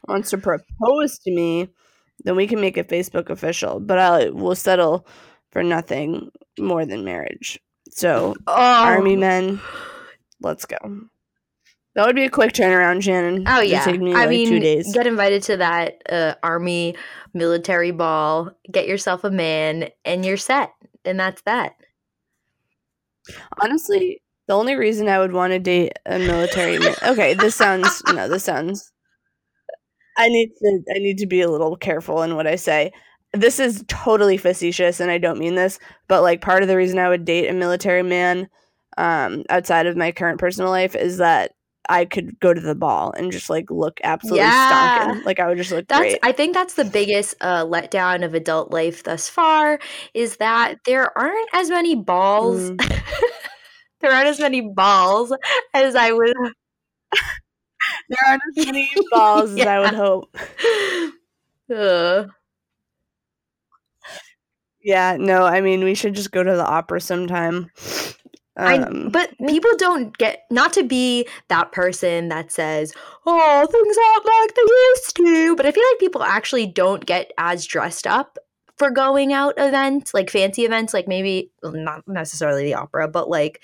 wants 0.07 0.31
to 0.31 0.39
propose 0.39 1.19
to 1.21 1.31
me, 1.31 1.69
then 2.25 2.37
we 2.37 2.47
can 2.47 2.61
make 2.61 2.77
it 2.77 2.89
Facebook 2.89 3.31
official. 3.31 3.81
But 3.81 3.99
I 3.99 4.31
will 4.31 4.55
settle 4.55 5.07
for 5.51 5.63
nothing 5.63 6.31
more 6.59 6.85
than 6.87 7.05
marriage. 7.05 7.59
So, 7.91 8.35
oh, 8.47 8.53
army 8.55 9.17
men, 9.17 9.61
let's 10.41 10.65
go. 10.65 10.77
That 11.95 12.07
would 12.07 12.15
be 12.15 12.25
a 12.25 12.31
quick 12.31 12.53
turnaround, 12.53 13.03
Shannon. 13.03 13.45
Oh 13.49 13.59
It'd 13.59 13.71
yeah, 13.71 13.85
take 13.85 14.01
me 14.01 14.13
I 14.13 14.21
like 14.21 14.31
mean, 14.31 14.49
two 14.49 14.61
days. 14.61 14.95
get 14.95 15.09
invited 15.09 15.43
to 15.45 15.57
that 15.57 16.01
uh, 16.09 16.35
army 16.43 16.95
military 17.35 17.91
ball, 17.91 18.53
get 18.71 18.87
yourself 18.87 19.25
a 19.25 19.31
man, 19.31 19.89
and 20.05 20.25
you're 20.25 20.37
set. 20.37 20.73
And 21.05 21.19
that's 21.19 21.43
that. 21.43 21.75
Honestly, 23.61 24.23
the 24.51 24.57
only 24.57 24.75
reason 24.75 25.09
I 25.09 25.21
would 25.21 25.33
want 25.33 25.53
to 25.53 25.61
date 25.61 25.93
a 26.07 26.19
military 26.19 26.77
man. 26.81 26.97
Okay, 27.05 27.35
this 27.35 27.55
sounds 27.55 28.03
no, 28.09 28.27
this 28.29 28.43
sounds. 28.43 28.91
I 30.19 30.29
need 30.29 30.51
to 30.59 30.83
I 30.93 30.99
need 30.99 31.19
to 31.19 31.27
be 31.27 31.41
a 31.41 31.49
little 31.49 31.77
careful 31.77 32.23
in 32.23 32.35
what 32.35 32.49
I 32.49 32.57
say. 32.57 32.91
This 33.33 33.61
is 33.61 33.85
totally 33.87 34.37
facetious, 34.37 34.99
and 34.99 35.09
I 35.09 35.19
don't 35.19 35.39
mean 35.39 35.55
this. 35.55 35.79
But 36.09 36.23
like, 36.23 36.41
part 36.41 36.63
of 36.63 36.69
the 36.69 36.77
reason 36.77 36.99
I 36.99 37.09
would 37.09 37.25
date 37.25 37.47
a 37.47 37.53
military 37.53 38.03
man, 38.03 38.49
um, 38.99 39.45
outside 39.51 39.87
of 39.87 39.97
my 39.97 40.11
current 40.11 40.41
personal 40.41 40.71
life, 40.71 40.97
is 40.97 41.19
that 41.19 41.53
I 41.89 42.05
could 42.05 42.41
go 42.41 42.53
to 42.53 42.61
the 42.61 42.75
ball 42.75 43.13
and 43.17 43.31
just 43.31 43.51
like 43.51 43.71
look 43.71 44.01
absolutely 44.03 44.49
Yeah. 44.49 44.69
stonking. 44.69 45.25
Like 45.25 45.39
I 45.39 45.47
would 45.47 45.59
just 45.59 45.71
look 45.71 45.87
That's 45.87 46.01
great. 46.01 46.19
I 46.25 46.33
think 46.33 46.55
that's 46.55 46.75
the 46.75 46.85
biggest 46.85 47.37
uh, 47.41 47.65
letdown 47.67 48.25
of 48.25 48.35
adult 48.35 48.73
life 48.73 49.05
thus 49.05 49.29
far 49.29 49.79
is 50.13 50.39
that 50.39 50.79
there 50.87 51.17
aren't 51.17 51.51
as 51.53 51.71
many 51.71 51.95
balls. 51.95 52.73
Mm. 52.73 52.93
there 54.01 54.13
aren't 54.13 54.29
as 54.29 54.41
many 54.41 54.61
balls 54.61 55.33
as 55.75 55.95
I 55.95 56.13
would. 56.13 56.33
there 58.09 58.19
aren't 58.27 58.43
as 58.57 58.67
many 58.67 58.91
balls 59.11 59.53
as 59.53 59.67
I 59.67 59.79
would 59.81 59.95
hope. 59.95 60.37
Ugh. 61.75 62.31
Yeah, 64.83 65.17
no, 65.19 65.45
I 65.45 65.61
mean 65.61 65.85
we 65.85 65.95
should 65.95 66.15
just 66.15 66.33
go 66.33 66.43
to 66.43 66.57
the 66.57 66.67
opera 66.67 67.01
sometime. 67.01 67.71
I, 68.57 68.79
Um, 68.79 69.11
but 69.11 69.31
people 69.39 69.71
don't 69.79 70.17
get 70.19 70.45
not 70.51 70.73
to 70.75 70.83
be 70.83 71.27
that 71.49 71.73
person 71.73 72.29
that 72.29 72.51
says, 72.51 72.93
"Oh, 73.27 73.67
things 73.71 73.97
aren't 73.97 74.27
like 74.27 74.55
they 74.55 74.63
used 74.63 75.17
to." 75.17 75.57
But 75.57 75.67
I 75.67 75.73
feel 75.73 75.85
like 75.93 76.01
people 76.01 76.23
actually 76.23 76.67
don't 76.67 77.07
get 77.07 77.31
as 77.39 77.65
dressed 77.67 78.07
up 78.07 78.39
for 78.81 78.91
going 78.91 79.31
out 79.31 79.53
events, 79.59 80.15
like 80.15 80.31
fancy 80.31 80.65
events, 80.65 80.95
like 80.95 81.07
maybe 81.07 81.51
well, 81.63 81.73
not 81.73 82.03
necessarily 82.09 82.65
the 82.65 82.73
opera, 82.73 83.07
but 83.07 83.29
like 83.29 83.61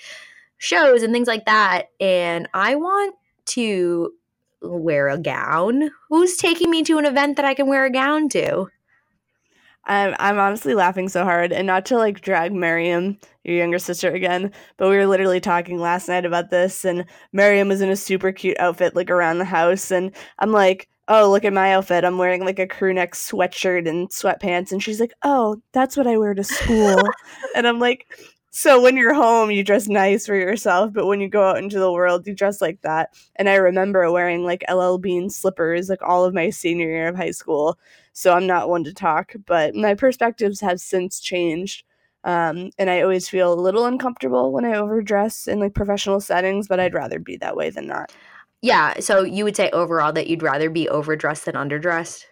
shows 0.59 1.01
and 1.01 1.11
things 1.11 1.27
like 1.27 1.47
that. 1.47 1.87
And 1.99 2.47
I 2.53 2.75
want 2.75 3.15
to 3.45 4.13
wear 4.61 5.09
a 5.09 5.17
gown. 5.17 5.89
Who's 6.09 6.37
taking 6.37 6.69
me 6.69 6.83
to 6.83 6.99
an 6.99 7.05
event 7.05 7.35
that 7.37 7.45
I 7.45 7.55
can 7.55 7.65
wear 7.65 7.83
a 7.85 7.89
gown 7.89 8.29
to? 8.29 8.67
I'm 9.85 10.13
I'm 10.19 10.37
honestly 10.37 10.75
laughing 10.75 11.09
so 11.09 11.23
hard, 11.23 11.51
and 11.51 11.65
not 11.65 11.87
to 11.87 11.97
like 11.97 12.21
drag 12.21 12.53
Miriam, 12.53 13.17
your 13.43 13.55
younger 13.55 13.79
sister, 13.79 14.11
again, 14.11 14.51
but 14.77 14.87
we 14.87 14.97
were 14.97 15.07
literally 15.07 15.39
talking 15.39 15.79
last 15.79 16.07
night 16.07 16.25
about 16.25 16.51
this, 16.51 16.85
and 16.85 17.05
Miriam 17.33 17.69
was 17.69 17.81
in 17.81 17.89
a 17.89 17.95
super 17.95 18.31
cute 18.31 18.59
outfit, 18.59 18.95
like 18.95 19.09
around 19.09 19.39
the 19.39 19.45
house, 19.45 19.89
and 19.89 20.11
I'm 20.37 20.51
like, 20.51 20.87
"Oh, 21.07 21.29
look 21.31 21.45
at 21.45 21.53
my 21.53 21.73
outfit! 21.73 22.03
I'm 22.03 22.17
wearing 22.17 22.43
like 22.45 22.59
a 22.59 22.67
crew 22.67 22.93
neck 22.93 23.13
sweatshirt 23.13 23.87
and 23.87 24.09
sweatpants," 24.09 24.71
and 24.71 24.81
she's 24.83 24.99
like, 24.99 25.13
"Oh, 25.23 25.61
that's 25.73 25.97
what 25.97 26.07
I 26.07 26.17
wear 26.17 26.33
to 26.33 26.43
school," 26.43 27.01
and 27.55 27.67
I'm 27.67 27.79
like, 27.79 28.05
"So 28.51 28.81
when 28.81 28.97
you're 28.97 29.13
home, 29.13 29.51
you 29.51 29.63
dress 29.63 29.87
nice 29.87 30.25
for 30.25 30.35
yourself, 30.35 30.91
but 30.93 31.05
when 31.07 31.21
you 31.21 31.29
go 31.29 31.43
out 31.43 31.57
into 31.59 31.79
the 31.79 31.91
world, 31.91 32.27
you 32.27 32.33
dress 32.35 32.61
like 32.61 32.81
that." 32.81 33.13
And 33.35 33.49
I 33.49 33.55
remember 33.55 34.11
wearing 34.11 34.43
like 34.43 34.63
LL 34.69 34.97
Bean 34.97 35.29
slippers, 35.29 35.89
like 35.89 36.01
all 36.01 36.25
of 36.25 36.33
my 36.33 36.49
senior 36.49 36.87
year 36.89 37.07
of 37.09 37.15
high 37.15 37.31
school 37.31 37.77
so 38.13 38.33
I'm 38.33 38.47
not 38.47 38.67
one 38.67 38.83
to 38.85 38.93
talk, 38.95 39.33
but 39.45 39.75
my 39.75 39.93
perspectives 39.93 40.59
have 40.61 40.79
since 40.81 41.19
changed. 41.19 41.83
Um, 42.23 42.71
and 42.79 42.89
I 42.89 43.01
always 43.01 43.29
feel 43.29 43.53
a 43.53 43.61
little 43.61 43.85
uncomfortable 43.85 44.51
when 44.51 44.65
I 44.65 44.75
overdress 44.75 45.47
in 45.47 45.59
like 45.59 45.75
professional 45.75 46.19
settings, 46.19 46.67
but 46.67 46.79
I'd 46.79 46.95
rather 46.95 47.19
be 47.19 47.37
that 47.37 47.55
way 47.55 47.69
than 47.69 47.85
not. 47.85 48.11
Yeah, 48.61 48.99
so 48.99 49.23
you 49.23 49.43
would 49.43 49.55
say 49.55 49.69
overall 49.71 50.11
that 50.13 50.27
you'd 50.27 50.43
rather 50.43 50.69
be 50.69 50.89
overdressed 50.89 51.45
than 51.45 51.55
underdressed? 51.55 52.25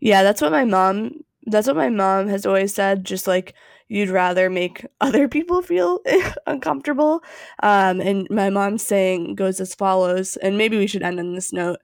Yeah, 0.00 0.22
that's 0.22 0.42
what 0.42 0.52
my 0.52 0.64
mom 0.64 1.22
that's 1.46 1.66
what 1.66 1.76
my 1.76 1.88
mom 1.88 2.28
has 2.28 2.46
always 2.46 2.74
said, 2.74 3.04
just 3.04 3.26
like 3.26 3.54
you'd 3.88 4.10
rather 4.10 4.48
make 4.48 4.86
other 5.00 5.28
people 5.28 5.62
feel 5.62 6.00
uncomfortable. 6.46 7.22
Um, 7.62 8.00
and 8.00 8.26
my 8.30 8.50
mom's 8.50 8.84
saying 8.84 9.34
goes 9.34 9.60
as 9.60 9.74
follows, 9.74 10.36
and 10.36 10.58
maybe 10.58 10.78
we 10.78 10.86
should 10.86 11.02
end 11.02 11.18
on 11.18 11.34
this 11.34 11.52
note. 11.52 11.78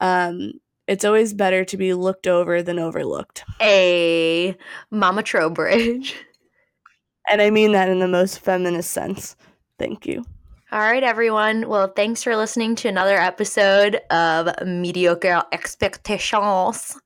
Um, 0.00 0.52
it's 0.86 1.04
always 1.04 1.32
better 1.32 1.64
to 1.64 1.76
be 1.76 1.94
looked 1.94 2.26
over 2.26 2.62
than 2.62 2.78
overlooked. 2.78 3.44
A 3.60 4.56
Mama 4.90 5.22
Trowbridge. 5.22 6.14
And 7.30 7.40
I 7.40 7.48
mean 7.48 7.72
that 7.72 7.88
in 7.88 8.00
the 8.00 8.08
most 8.08 8.40
feminist 8.40 8.90
sense. 8.90 9.34
Thank 9.78 10.06
you. 10.06 10.24
All 10.74 10.80
right, 10.80 11.04
everyone. 11.04 11.68
Well, 11.68 11.86
thanks 11.86 12.24
for 12.24 12.34
listening 12.34 12.74
to 12.74 12.88
another 12.88 13.16
episode 13.16 14.00
of 14.10 14.48
Mediocre 14.66 15.44
Expectations. 15.52 17.00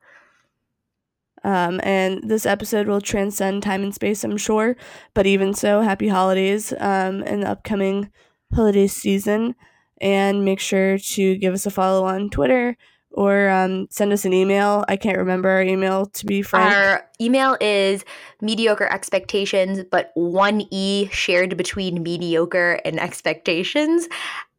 Um, 1.45 1.79
and 1.83 2.23
this 2.31 2.47
episode 2.47 2.89
will 2.89 3.03
transcend 3.03 3.63
time 3.63 3.83
and 3.83 3.95
space, 3.95 4.25
I'm 4.25 4.39
sure. 4.39 4.75
But 5.13 5.27
even 5.27 5.53
so, 5.53 5.83
happy 5.83 6.09
holidays 6.09 6.73
um, 6.81 7.23
in 7.25 7.41
the 7.41 7.51
upcoming 7.51 8.11
holiday 8.55 8.87
season. 8.87 9.55
And 10.01 10.47
make 10.47 10.61
sure 10.61 10.97
to 10.97 11.37
give 11.37 11.53
us 11.53 11.67
a 11.67 11.71
follow 11.71 12.07
on 12.07 12.31
Twitter 12.31 12.75
or 13.13 13.49
um, 13.49 13.87
send 13.91 14.13
us 14.13 14.25
an 14.25 14.33
email. 14.33 14.85
I 14.89 14.97
can't 14.97 15.19
remember 15.19 15.49
our 15.49 15.63
email 15.63 16.07
to 16.07 16.27
be 16.27 16.43
frank. 16.43 16.73
Our 16.75 17.09
email 17.21 17.57
is 17.61 18.05
mediocre 18.41 18.87
expectations, 18.93 19.83
but 19.91 20.11
one 20.15 20.63
E 20.71 21.09
shared 21.11 21.57
between 21.57 22.03
mediocre 22.03 22.81
and 22.85 23.01
expectations 23.01 24.09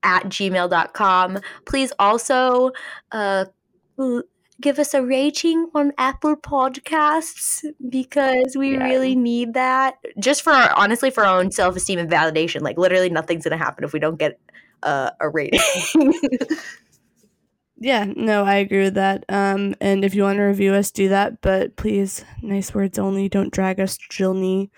at 0.04 0.24
gmail.com. 0.26 1.40
Please 1.66 1.94
also 2.00 2.72
uh, 3.12 3.46
give 4.62 4.80
us 4.80 4.94
a 4.94 5.04
rating 5.06 5.70
on 5.76 5.92
Apple 5.98 6.36
Podcasts 6.36 7.64
because 7.90 8.56
we 8.58 8.74
Yeah. 8.74 8.84
really 8.84 9.16
need 9.16 9.54
that. 9.54 9.96
Just 10.20 10.42
for 10.42 10.52
our, 10.52 10.72
honestly, 10.76 11.12
for 11.12 11.26
our 11.26 11.40
own 11.40 11.52
self 11.52 11.76
esteem 11.76 12.00
and 12.00 12.10
validation. 12.10 12.62
Like, 12.62 12.78
literally, 12.78 13.10
nothing's 13.10 13.44
going 13.44 13.58
to 13.58 13.64
happen 13.64 13.84
if 13.84 13.94
we 13.94 14.00
don't 14.00 14.18
get 14.18 14.40
uh, 14.84 15.12
a 15.20 15.30
rating. 15.30 15.60
yeah, 17.80 18.06
no, 18.16 18.44
I 18.44 18.56
agree 18.56 18.84
with 18.84 18.96
that. 18.96 19.24
Um, 19.30 19.76
and 19.80 20.04
if 20.04 20.14
you 20.14 20.24
want 20.24 20.38
to 20.38 20.44
review 20.44 20.74
us, 20.74 20.92
do 20.92 21.10
that. 21.10 21.42
But 21.42 21.76
please, 21.78 22.26
nice 22.42 22.74
words 22.74 23.00
only. 23.00 23.30
Don't 23.30 23.54
drag 23.54 23.80
us, 23.80 23.98
Jilny. 23.98 24.70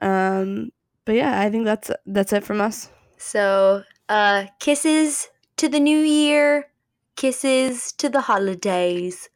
Um, 0.00 0.70
but 1.04 1.14
yeah, 1.16 1.40
I 1.40 1.50
think 1.50 1.64
that's 1.66 1.90
that's 2.06 2.32
it 2.32 2.44
from 2.44 2.60
us. 2.60 2.90
So, 3.18 3.82
uh, 4.08 4.46
kisses 4.58 5.28
to 5.56 5.68
the 5.68 5.80
new 5.80 5.98
year. 5.98 6.68
Kisses 7.16 7.92
to 7.92 8.08
the 8.08 8.20
holidays. 8.22 9.28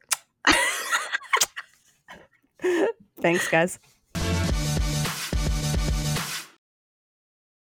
Thanks, 3.21 3.49
guys. 3.49 3.79